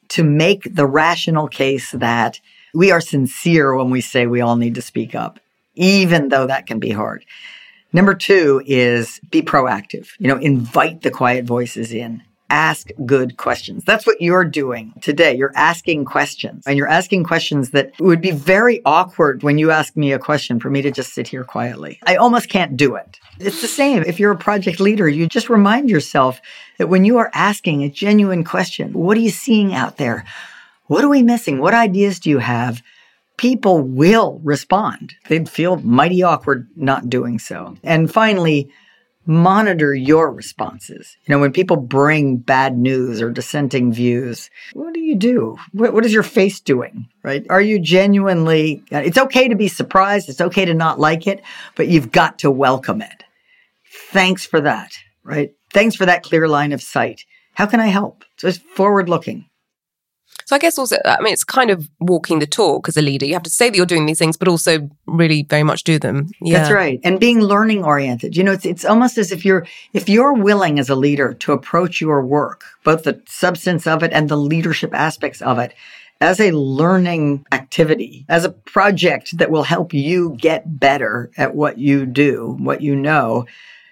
to 0.09 0.23
make 0.23 0.73
the 0.73 0.85
rational 0.85 1.47
case 1.47 1.91
that 1.91 2.39
we 2.73 2.91
are 2.91 3.01
sincere 3.01 3.75
when 3.75 3.89
we 3.89 4.01
say 4.01 4.27
we 4.27 4.41
all 4.41 4.55
need 4.55 4.75
to 4.75 4.81
speak 4.81 5.15
up, 5.15 5.39
even 5.75 6.29
though 6.29 6.47
that 6.47 6.67
can 6.67 6.79
be 6.79 6.91
hard. 6.91 7.25
Number 7.93 8.13
two 8.13 8.61
is 8.65 9.19
be 9.31 9.41
proactive. 9.41 10.09
You 10.19 10.27
know, 10.27 10.37
invite 10.37 11.01
the 11.01 11.11
quiet 11.11 11.45
voices 11.45 11.91
in. 11.91 12.23
Ask 12.49 12.91
good 13.05 13.35
questions. 13.35 13.83
That's 13.83 14.07
what 14.07 14.21
you're 14.21 14.45
doing 14.45 14.93
today. 15.01 15.35
You're 15.35 15.51
asking 15.55 16.05
questions 16.05 16.63
and 16.65 16.77
you're 16.77 16.87
asking 16.87 17.25
questions 17.25 17.71
that 17.71 17.91
would 17.99 18.21
be 18.21 18.31
very 18.31 18.81
awkward 18.85 19.43
when 19.43 19.57
you 19.57 19.71
ask 19.71 19.97
me 19.97 20.13
a 20.13 20.19
question 20.19 20.59
for 20.59 20.69
me 20.69 20.81
to 20.81 20.89
just 20.89 21.13
sit 21.13 21.27
here 21.27 21.43
quietly. 21.43 21.99
I 22.05 22.15
almost 22.15 22.47
can't 22.47 22.77
do 22.77 22.95
it. 22.95 23.19
It's 23.39 23.61
the 23.61 23.67
same. 23.67 24.03
If 24.03 24.19
you're 24.19 24.31
a 24.31 24.37
project 24.37 24.79
leader, 24.79 25.09
you 25.09 25.27
just 25.27 25.49
remind 25.49 25.89
yourself 25.89 26.39
that 26.77 26.87
when 26.87 27.03
you 27.03 27.17
are 27.17 27.29
asking 27.33 27.83
a 27.83 27.89
genuine 27.89 28.45
question, 28.45 28.93
what 28.93 29.17
are 29.17 29.21
you 29.21 29.29
seeing 29.29 29.73
out 29.73 29.97
there? 29.97 30.23
What 30.85 31.03
are 31.03 31.09
we 31.09 31.23
missing? 31.23 31.59
What 31.59 31.73
ideas 31.73 32.19
do 32.19 32.29
you 32.29 32.39
have? 32.39 32.81
People 33.35 33.81
will 33.81 34.39
respond. 34.43 35.15
They'd 35.27 35.49
feel 35.49 35.75
mighty 35.77 36.23
awkward 36.23 36.69
not 36.75 37.09
doing 37.09 37.39
so. 37.39 37.75
And 37.83 38.11
finally, 38.11 38.71
monitor 39.27 39.93
your 39.93 40.31
responses. 40.31 41.17
You 41.25 41.33
know, 41.33 41.39
when 41.39 41.51
people 41.51 41.75
bring 41.77 42.37
bad 42.37 42.77
news 42.77 43.21
or 43.21 43.29
dissenting 43.29 43.91
views, 43.91 44.49
what 44.73 44.93
do 44.93 45.01
you 45.01 45.15
do? 45.15 45.57
What, 45.73 45.93
what 45.93 46.05
is 46.05 46.13
your 46.13 46.23
face 46.23 46.59
doing? 46.59 47.07
Right? 47.23 47.45
Are 47.49 47.61
you 47.61 47.79
genuinely, 47.79 48.83
it's 48.89 49.17
okay 49.17 49.47
to 49.47 49.55
be 49.55 49.67
surprised. 49.67 50.29
It's 50.29 50.41
okay 50.41 50.65
to 50.65 50.73
not 50.73 50.99
like 50.99 51.27
it, 51.27 51.43
but 51.75 51.87
you've 51.87 52.11
got 52.11 52.39
to 52.39 52.49
welcome 52.49 53.01
it. 53.01 53.23
Thanks 54.11 54.45
for 54.45 54.61
that. 54.61 54.97
Right? 55.23 55.53
Thanks 55.73 55.95
for 55.95 56.05
that 56.05 56.23
clear 56.23 56.47
line 56.47 56.71
of 56.71 56.81
sight. 56.81 57.25
How 57.53 57.65
can 57.65 57.79
I 57.81 57.87
help? 57.87 58.23
So 58.37 58.47
it's 58.47 58.57
forward 58.57 59.09
looking. 59.09 59.49
So 60.47 60.55
I 60.55 60.59
guess 60.59 60.77
also, 60.77 60.95
I 61.03 61.21
mean, 61.21 61.33
it's 61.33 61.43
kind 61.43 61.69
of 61.69 61.89
walking 61.99 62.39
the 62.39 62.47
talk 62.47 62.87
as 62.87 62.95
a 62.95 63.01
leader. 63.01 63.25
You 63.25 63.33
have 63.33 63.43
to 63.43 63.49
say 63.49 63.69
that 63.69 63.75
you're 63.75 63.85
doing 63.85 64.05
these 64.05 64.17
things, 64.17 64.37
but 64.37 64.47
also 64.47 64.89
really 65.05 65.43
very 65.43 65.63
much 65.63 65.83
do 65.83 65.99
them. 65.99 66.29
Yeah. 66.41 66.59
That's 66.59 66.71
right. 66.71 67.01
And 67.03 67.19
being 67.19 67.41
learning 67.41 67.83
oriented. 67.83 68.37
You 68.37 68.45
know, 68.45 68.53
it's, 68.53 68.65
it's 68.65 68.85
almost 68.85 69.17
as 69.17 69.33
if 69.33 69.43
you're, 69.43 69.67
if 69.91 70.07
you're 70.07 70.31
willing 70.31 70.79
as 70.79 70.87
a 70.87 70.95
leader 70.95 71.33
to 71.33 71.51
approach 71.51 71.99
your 71.99 72.25
work, 72.25 72.63
both 72.85 73.03
the 73.03 73.21
substance 73.27 73.85
of 73.85 74.03
it 74.03 74.13
and 74.13 74.29
the 74.29 74.37
leadership 74.37 74.93
aspects 74.93 75.41
of 75.41 75.59
it, 75.59 75.73
as 76.21 76.39
a 76.39 76.51
learning 76.51 77.45
activity, 77.51 78.25
as 78.29 78.45
a 78.45 78.49
project 78.49 79.37
that 79.39 79.51
will 79.51 79.63
help 79.63 79.93
you 79.93 80.33
get 80.39 80.79
better 80.79 81.29
at 81.35 81.55
what 81.55 81.77
you 81.77 82.05
do, 82.05 82.55
what 82.61 82.79
you 82.79 82.95
know, 82.95 83.45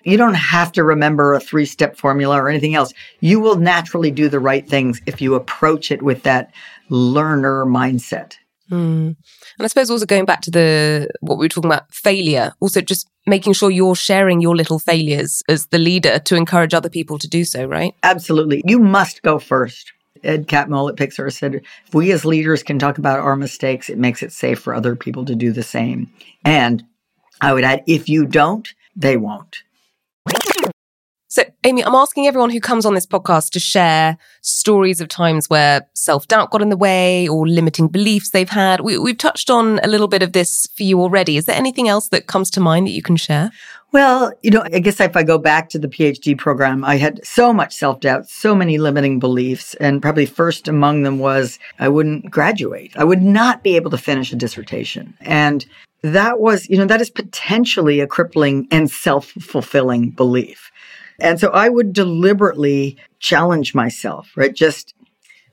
you 0.06 0.18
don't 0.18 0.36
have 0.36 0.72
to 0.74 0.84
remember 0.84 1.34
a 1.34 1.40
three 1.40 1.66
step 1.66 1.98
formula 1.98 2.42
or 2.42 2.48
anything 2.48 2.76
else. 2.76 2.94
You 3.20 3.40
will 3.40 3.58
naturally 3.58 4.12
do 4.12 4.30
the 4.30 4.40
right 4.40 4.68
things 4.68 5.02
if 5.06 5.22
you 5.22 5.36
approach 5.36 5.92
it 5.92 6.02
with 6.02 6.24
that 6.24 6.54
learner 6.90 7.66
mindset. 7.66 8.36
Mm. 8.72 9.16
And 9.16 9.18
I 9.60 9.68
suppose 9.68 9.92
also 9.92 10.06
going 10.06 10.26
back 10.26 10.42
to 10.42 10.52
the 10.52 11.10
what 11.22 11.38
we 11.38 11.46
were 11.46 11.50
talking 11.50 11.70
about 11.70 11.94
failure, 11.94 12.54
also 12.60 12.82
just 12.82 13.08
making 13.28 13.54
sure 13.54 13.70
you're 13.70 13.96
sharing 13.96 14.42
your 14.42 14.56
little 14.56 14.80
failures 14.80 15.44
as 15.48 15.68
the 15.68 15.78
leader 15.78 16.20
to 16.20 16.36
encourage 16.36 16.74
other 16.74 16.90
people 16.90 17.18
to 17.20 17.28
do 17.28 17.44
so, 17.44 17.66
right? 17.66 17.94
Absolutely. 18.04 18.64
You 18.66 18.80
must 18.80 19.22
go 19.22 19.40
first. 19.40 19.92
Ed 20.24 20.48
Catmull 20.48 20.90
at 20.90 20.96
Pixar 20.96 21.32
said, 21.32 21.56
if 21.56 21.94
we 21.94 22.12
as 22.12 22.26
leaders 22.26 22.64
can 22.64 22.80
talk 22.80 22.98
about 22.98 23.20
our 23.20 23.36
mistakes, 23.36 23.90
it 23.90 23.98
makes 23.98 24.24
it 24.24 24.32
safe 24.32 24.60
for 24.60 24.74
other 24.74 24.96
people 24.96 25.26
to 25.26 25.36
do 25.36 25.52
the 25.52 25.62
same. 25.64 26.12
And 26.44 26.84
I 27.42 27.54
would 27.54 27.64
add, 27.64 27.84
if 27.86 28.10
you 28.10 28.26
don't, 28.26 28.68
they 28.96 29.18
won't. 29.18 29.58
So, 31.36 31.44
Amy, 31.66 31.84
I'm 31.84 31.96
asking 31.96 32.28
everyone 32.28 32.50
who 32.50 32.62
comes 32.62 32.86
on 32.86 32.94
this 32.94 33.06
podcast 33.06 33.50
to 33.50 33.60
share 33.60 34.18
stories 34.40 35.02
of 35.02 35.10
times 35.10 35.50
where 35.50 35.86
self 35.94 36.30
doubt 36.30 36.50
got 36.50 36.62
in 36.62 36.70
the 36.70 36.78
way 36.78 37.28
or 37.28 37.46
limiting 37.46 37.90
beliefs 37.90 38.30
they've 38.30 38.48
had. 38.48 38.80
We, 38.80 38.94
have 38.94 39.18
touched 39.18 39.50
on 39.50 39.80
a 39.80 39.88
little 39.90 40.08
bit 40.08 40.24
of 40.24 40.32
this 40.32 40.66
for 40.78 40.84
you 40.84 41.02
already. 41.02 41.36
Is 41.36 41.44
there 41.44 41.58
anything 41.58 41.90
else 41.90 42.08
that 42.08 42.28
comes 42.28 42.50
to 42.52 42.62
mind 42.62 42.88
that 42.88 42.92
you 42.92 43.02
can 43.02 43.18
share? 43.18 43.52
Well, 43.92 44.32
you 44.44 44.50
know, 44.50 44.64
I 44.64 44.80
guess 44.80 45.02
if 45.02 45.18
I 45.18 45.24
go 45.24 45.38
back 45.38 45.68
to 45.72 45.78
the 45.78 45.90
PhD 45.90 46.38
program, 46.38 46.86
I 46.86 46.96
had 46.96 47.20
so 47.28 47.52
much 47.52 47.76
self 47.76 48.00
doubt, 48.00 48.30
so 48.30 48.56
many 48.56 48.78
limiting 48.78 49.20
beliefs. 49.20 49.74
And 49.74 50.02
probably 50.02 50.26
first 50.26 50.70
among 50.70 51.04
them 51.04 51.20
was 51.20 51.60
I 51.80 51.90
wouldn't 51.90 52.32
graduate. 52.32 52.94
I 52.96 53.04
would 53.04 53.22
not 53.22 53.62
be 53.62 53.76
able 53.76 53.92
to 53.92 53.98
finish 53.98 54.32
a 54.32 54.38
dissertation. 54.38 55.14
And 55.20 55.66
that 56.02 56.40
was, 56.40 56.70
you 56.70 56.78
know, 56.78 56.86
that 56.86 57.02
is 57.02 57.10
potentially 57.10 58.00
a 58.00 58.08
crippling 58.08 58.70
and 58.72 58.90
self 58.90 59.32
fulfilling 59.32 60.12
belief. 60.12 60.72
And 61.20 61.40
so 61.40 61.50
I 61.50 61.70
would 61.70 61.94
deliberately 61.94 62.98
challenge 63.20 63.74
myself, 63.74 64.32
right? 64.36 64.54
Just 64.54 64.94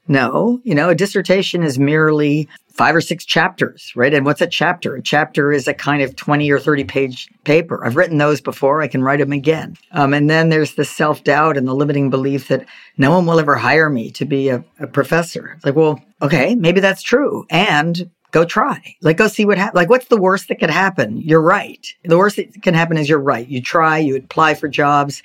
no, 0.08 0.60
you 0.64 0.74
know, 0.74 0.88
a 0.88 0.94
dissertation 0.94 1.62
is 1.62 1.78
merely 1.78 2.48
five 2.72 2.96
or 2.96 3.00
six 3.00 3.24
chapters, 3.24 3.92
right? 3.94 4.12
And 4.12 4.24
what's 4.24 4.40
a 4.40 4.46
chapter? 4.46 4.96
A 4.96 5.02
chapter 5.02 5.52
is 5.52 5.68
a 5.68 5.74
kind 5.74 6.02
of 6.02 6.16
20 6.16 6.50
or 6.50 6.58
30 6.58 6.84
page 6.84 7.28
paper. 7.44 7.84
I've 7.84 7.96
written 7.96 8.18
those 8.18 8.40
before. 8.40 8.82
I 8.82 8.88
can 8.88 9.02
write 9.02 9.20
them 9.20 9.32
again. 9.32 9.76
Um, 9.92 10.14
and 10.14 10.28
then 10.28 10.48
there's 10.48 10.74
the 10.74 10.84
self 10.84 11.22
doubt 11.22 11.56
and 11.56 11.68
the 11.68 11.74
limiting 11.74 12.10
belief 12.10 12.48
that 12.48 12.66
no 12.96 13.12
one 13.12 13.26
will 13.26 13.38
ever 13.38 13.56
hire 13.56 13.90
me 13.90 14.10
to 14.12 14.24
be 14.24 14.48
a, 14.48 14.64
a 14.80 14.86
professor. 14.86 15.52
It's 15.56 15.64
like, 15.64 15.76
well, 15.76 16.00
okay, 16.20 16.54
maybe 16.54 16.80
that's 16.80 17.02
true. 17.02 17.46
And 17.50 18.10
go 18.32 18.44
try. 18.44 18.96
Like, 19.02 19.18
go 19.18 19.28
see 19.28 19.44
what 19.44 19.58
happens. 19.58 19.76
Like, 19.76 19.90
what's 19.90 20.08
the 20.08 20.20
worst 20.20 20.48
that 20.48 20.58
could 20.58 20.70
happen? 20.70 21.18
You're 21.18 21.42
right. 21.42 21.86
The 22.02 22.18
worst 22.18 22.36
that 22.36 22.62
can 22.62 22.74
happen 22.74 22.96
is 22.96 23.08
you're 23.08 23.20
right. 23.20 23.46
You 23.46 23.62
try, 23.62 23.98
you 23.98 24.16
apply 24.16 24.54
for 24.54 24.68
jobs, 24.68 25.22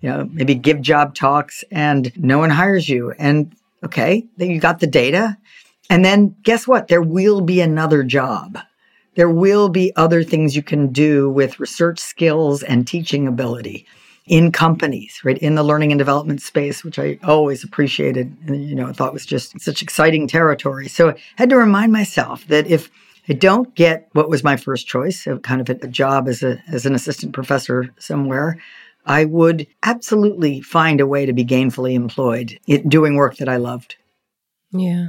you 0.00 0.10
know, 0.10 0.28
maybe 0.30 0.54
give 0.54 0.82
job 0.82 1.14
talks 1.14 1.64
and 1.70 2.12
no 2.16 2.38
one 2.38 2.50
hires 2.50 2.88
you. 2.88 3.12
And 3.12 3.54
okay, 3.84 4.26
then 4.36 4.50
you 4.50 4.60
got 4.60 4.80
the 4.80 4.86
data. 4.86 5.38
And 5.88 6.04
then 6.04 6.36
guess 6.42 6.68
what? 6.68 6.88
There 6.88 7.00
will 7.00 7.40
be 7.40 7.60
another 7.60 8.02
job. 8.02 8.58
There 9.14 9.30
will 9.30 9.68
be 9.68 9.92
other 9.96 10.22
things 10.22 10.54
you 10.54 10.62
can 10.62 10.92
do 10.92 11.30
with 11.30 11.58
research 11.58 11.98
skills 11.98 12.62
and 12.62 12.86
teaching 12.86 13.26
ability 13.26 13.86
in 14.28 14.52
companies, 14.52 15.20
right? 15.24 15.38
In 15.38 15.54
the 15.54 15.62
learning 15.62 15.92
and 15.92 15.98
development 15.98 16.42
space, 16.42 16.84
which 16.84 16.98
I 16.98 17.18
always 17.24 17.64
appreciated 17.64 18.36
and, 18.46 18.68
you 18.68 18.74
know, 18.74 18.92
thought 18.92 19.12
was 19.12 19.26
just 19.26 19.58
such 19.60 19.82
exciting 19.82 20.28
territory. 20.28 20.88
So 20.88 21.10
I 21.10 21.16
had 21.36 21.50
to 21.50 21.56
remind 21.56 21.92
myself 21.92 22.46
that 22.48 22.66
if 22.66 22.90
I 23.28 23.32
don't 23.32 23.74
get 23.74 24.08
what 24.12 24.30
was 24.30 24.44
my 24.44 24.56
first 24.56 24.86
choice, 24.86 25.26
kind 25.42 25.60
of 25.60 25.68
a 25.68 25.88
job 25.88 26.28
as 26.28 26.42
a, 26.42 26.62
as 26.68 26.86
an 26.86 26.94
assistant 26.94 27.32
professor 27.32 27.92
somewhere, 27.98 28.58
I 29.06 29.24
would 29.24 29.66
absolutely 29.82 30.60
find 30.60 31.00
a 31.00 31.06
way 31.06 31.24
to 31.26 31.32
be 31.32 31.44
gainfully 31.44 31.94
employed 31.94 32.58
doing 32.86 33.16
work 33.16 33.36
that 33.36 33.48
I 33.48 33.56
loved. 33.56 33.96
Yeah. 34.70 35.08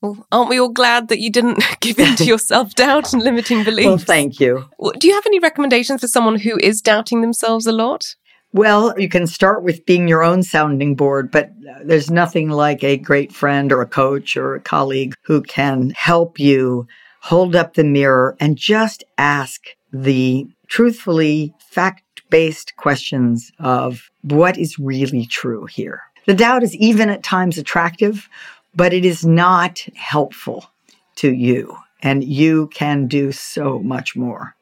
Well, 0.00 0.26
aren't 0.32 0.48
we 0.48 0.58
all 0.58 0.70
glad 0.70 1.08
that 1.08 1.18
you 1.18 1.30
didn't 1.30 1.62
give 1.80 1.98
in 1.98 2.16
to 2.16 2.24
your 2.24 2.38
self 2.38 2.74
doubt 2.76 3.12
and 3.12 3.22
limiting 3.22 3.64
beliefs? 3.64 3.86
Well, 3.86 3.98
thank 3.98 4.40
you. 4.40 4.66
Do 4.98 5.08
you 5.08 5.14
have 5.14 5.26
any 5.26 5.38
recommendations 5.38 6.00
for 6.00 6.08
someone 6.08 6.38
who 6.38 6.56
is 6.58 6.80
doubting 6.80 7.20
themselves 7.20 7.66
a 7.66 7.72
lot? 7.72 8.14
Well, 8.52 8.98
you 8.98 9.08
can 9.08 9.26
start 9.26 9.62
with 9.62 9.86
being 9.86 10.08
your 10.08 10.24
own 10.24 10.42
sounding 10.42 10.96
board, 10.96 11.30
but 11.30 11.50
there's 11.84 12.10
nothing 12.10 12.50
like 12.50 12.82
a 12.82 12.96
great 12.96 13.32
friend 13.32 13.70
or 13.72 13.80
a 13.80 13.86
coach 13.86 14.36
or 14.36 14.54
a 14.54 14.60
colleague 14.60 15.14
who 15.22 15.42
can 15.42 15.90
help 15.90 16.40
you 16.40 16.88
hold 17.20 17.54
up 17.54 17.74
the 17.74 17.84
mirror 17.84 18.36
and 18.40 18.56
just 18.56 19.04
ask 19.18 19.60
the 19.92 20.48
truthfully 20.66 21.54
fact 21.60 22.02
based 22.30 22.74
questions 22.76 23.52
of 23.58 24.10
what 24.22 24.56
is 24.58 24.78
really 24.78 25.26
true 25.26 25.66
here. 25.66 26.02
The 26.26 26.34
doubt 26.34 26.62
is 26.62 26.74
even 26.76 27.08
at 27.10 27.22
times 27.22 27.58
attractive, 27.58 28.28
but 28.74 28.92
it 28.92 29.04
is 29.04 29.24
not 29.24 29.80
helpful 29.94 30.70
to 31.16 31.32
you. 31.32 31.76
And 32.02 32.24
you 32.24 32.68
can 32.68 33.06
do 33.06 33.30
so 33.32 33.78
much 33.78 34.16
more. 34.16 34.54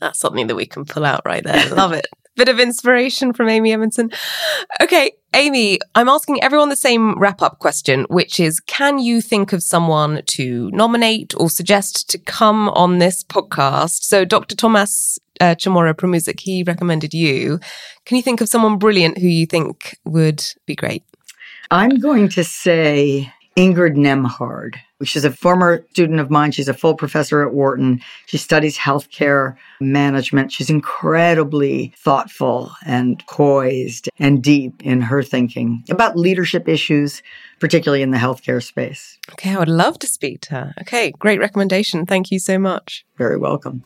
That's 0.00 0.18
something 0.18 0.48
that 0.48 0.56
we 0.56 0.66
can 0.66 0.84
pull 0.84 1.04
out 1.04 1.22
right 1.24 1.44
there. 1.44 1.74
Love 1.74 1.92
it. 1.92 2.06
Bit 2.36 2.48
of 2.48 2.58
inspiration 2.58 3.32
from 3.32 3.48
Amy 3.48 3.72
Edmondson. 3.72 4.10
Okay, 4.80 5.12
Amy, 5.34 5.78
I'm 5.94 6.08
asking 6.08 6.42
everyone 6.42 6.68
the 6.68 6.76
same 6.76 7.18
wrap 7.18 7.42
up 7.42 7.60
question, 7.60 8.06
which 8.10 8.40
is 8.40 8.60
Can 8.60 8.98
you 8.98 9.20
think 9.20 9.52
of 9.52 9.62
someone 9.62 10.22
to 10.26 10.70
nominate 10.72 11.32
or 11.36 11.48
suggest 11.48 12.10
to 12.10 12.18
come 12.18 12.68
on 12.70 12.98
this 12.98 13.22
podcast? 13.22 14.02
So, 14.02 14.24
Dr. 14.24 14.56
Thomas 14.56 15.18
uh, 15.40 15.54
Chamorro 15.54 15.94
Premuzic, 15.94 16.40
he 16.40 16.64
recommended 16.64 17.14
you. 17.14 17.60
Can 18.04 18.16
you 18.16 18.22
think 18.22 18.40
of 18.40 18.48
someone 18.48 18.78
brilliant 18.78 19.18
who 19.18 19.28
you 19.28 19.46
think 19.46 19.96
would 20.04 20.44
be 20.66 20.74
great? 20.74 21.04
I'm 21.70 21.98
going 21.98 22.28
to 22.30 22.44
say 22.44 23.32
Ingrid 23.56 23.94
Nembhard. 23.96 24.76
which 24.98 25.16
is 25.16 25.24
a 25.24 25.30
former 25.30 25.84
student 25.90 26.18
of 26.18 26.30
mine. 26.30 26.50
She's 26.50 26.68
a 26.68 26.72
full 26.72 26.94
professor 26.94 27.42
at 27.46 27.52
Wharton. 27.52 28.00
She 28.26 28.38
studies 28.38 28.78
healthcare 28.78 29.54
management. 29.80 30.50
She's 30.50 30.70
incredibly 30.70 31.92
thoughtful 31.98 32.72
and 32.86 33.22
poised 33.26 34.08
and 34.18 34.42
deep 34.42 34.82
in 34.82 35.02
her 35.02 35.22
thinking 35.22 35.84
about 35.90 36.16
leadership 36.16 36.68
issues, 36.68 37.22
particularly 37.60 38.02
in 38.02 38.12
the 38.12 38.18
healthcare 38.18 38.62
space. 38.62 39.18
Okay, 39.32 39.54
I 39.54 39.58
would 39.58 39.68
love 39.68 39.98
to 39.98 40.06
speak 40.06 40.40
to 40.42 40.54
her. 40.54 40.74
Okay, 40.80 41.12
great 41.18 41.38
recommendation. 41.38 42.06
Thank 42.06 42.30
you 42.30 42.38
so 42.38 42.58
much. 42.58 43.04
Very 43.18 43.36
welcome. 43.36 43.84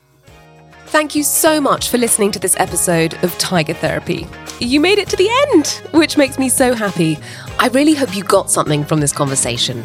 Thank 0.89 1.14
you 1.14 1.22
so 1.22 1.61
much 1.61 1.91
for 1.91 1.99
listening 1.99 2.32
to 2.32 2.39
this 2.39 2.57
episode 2.59 3.12
of 3.22 3.36
Tiger 3.36 3.74
Therapy. 3.74 4.26
You 4.59 4.80
made 4.80 4.97
it 4.97 5.07
to 5.11 5.16
the 5.16 5.28
end, 5.53 5.82
which 5.93 6.16
makes 6.16 6.39
me 6.39 6.49
so 6.49 6.72
happy. 6.72 7.18
I 7.59 7.68
really 7.68 7.93
hope 7.93 8.16
you 8.16 8.24
got 8.24 8.51
something 8.51 8.84
from 8.84 8.99
this 8.99 9.12
conversation. 9.12 9.84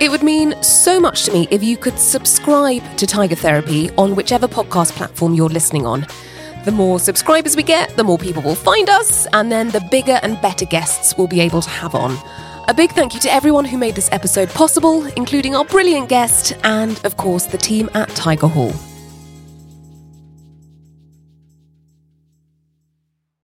It 0.00 0.10
would 0.10 0.24
mean 0.24 0.60
so 0.60 0.98
much 0.98 1.22
to 1.24 1.32
me 1.32 1.46
if 1.52 1.62
you 1.62 1.76
could 1.76 1.96
subscribe 2.00 2.82
to 2.96 3.06
Tiger 3.06 3.36
Therapy 3.36 3.90
on 3.92 4.16
whichever 4.16 4.48
podcast 4.48 4.90
platform 4.92 5.34
you're 5.34 5.48
listening 5.48 5.86
on. 5.86 6.04
The 6.64 6.72
more 6.72 6.98
subscribers 6.98 7.54
we 7.54 7.62
get, 7.62 7.96
the 7.96 8.04
more 8.04 8.18
people 8.18 8.42
will 8.42 8.56
find 8.56 8.88
us, 8.90 9.28
and 9.32 9.52
then 9.52 9.70
the 9.70 9.86
bigger 9.92 10.18
and 10.24 10.42
better 10.42 10.64
guests 10.64 11.16
we'll 11.16 11.28
be 11.28 11.40
able 11.40 11.62
to 11.62 11.70
have 11.70 11.94
on. 11.94 12.18
A 12.66 12.74
big 12.74 12.90
thank 12.90 13.14
you 13.14 13.20
to 13.20 13.32
everyone 13.32 13.66
who 13.66 13.78
made 13.78 13.94
this 13.94 14.10
episode 14.10 14.50
possible, 14.50 15.06
including 15.16 15.54
our 15.54 15.64
brilliant 15.64 16.08
guest 16.08 16.56
and, 16.64 17.00
of 17.04 17.16
course, 17.16 17.46
the 17.46 17.56
team 17.56 17.88
at 17.94 18.08
Tigerhall. 18.10 18.74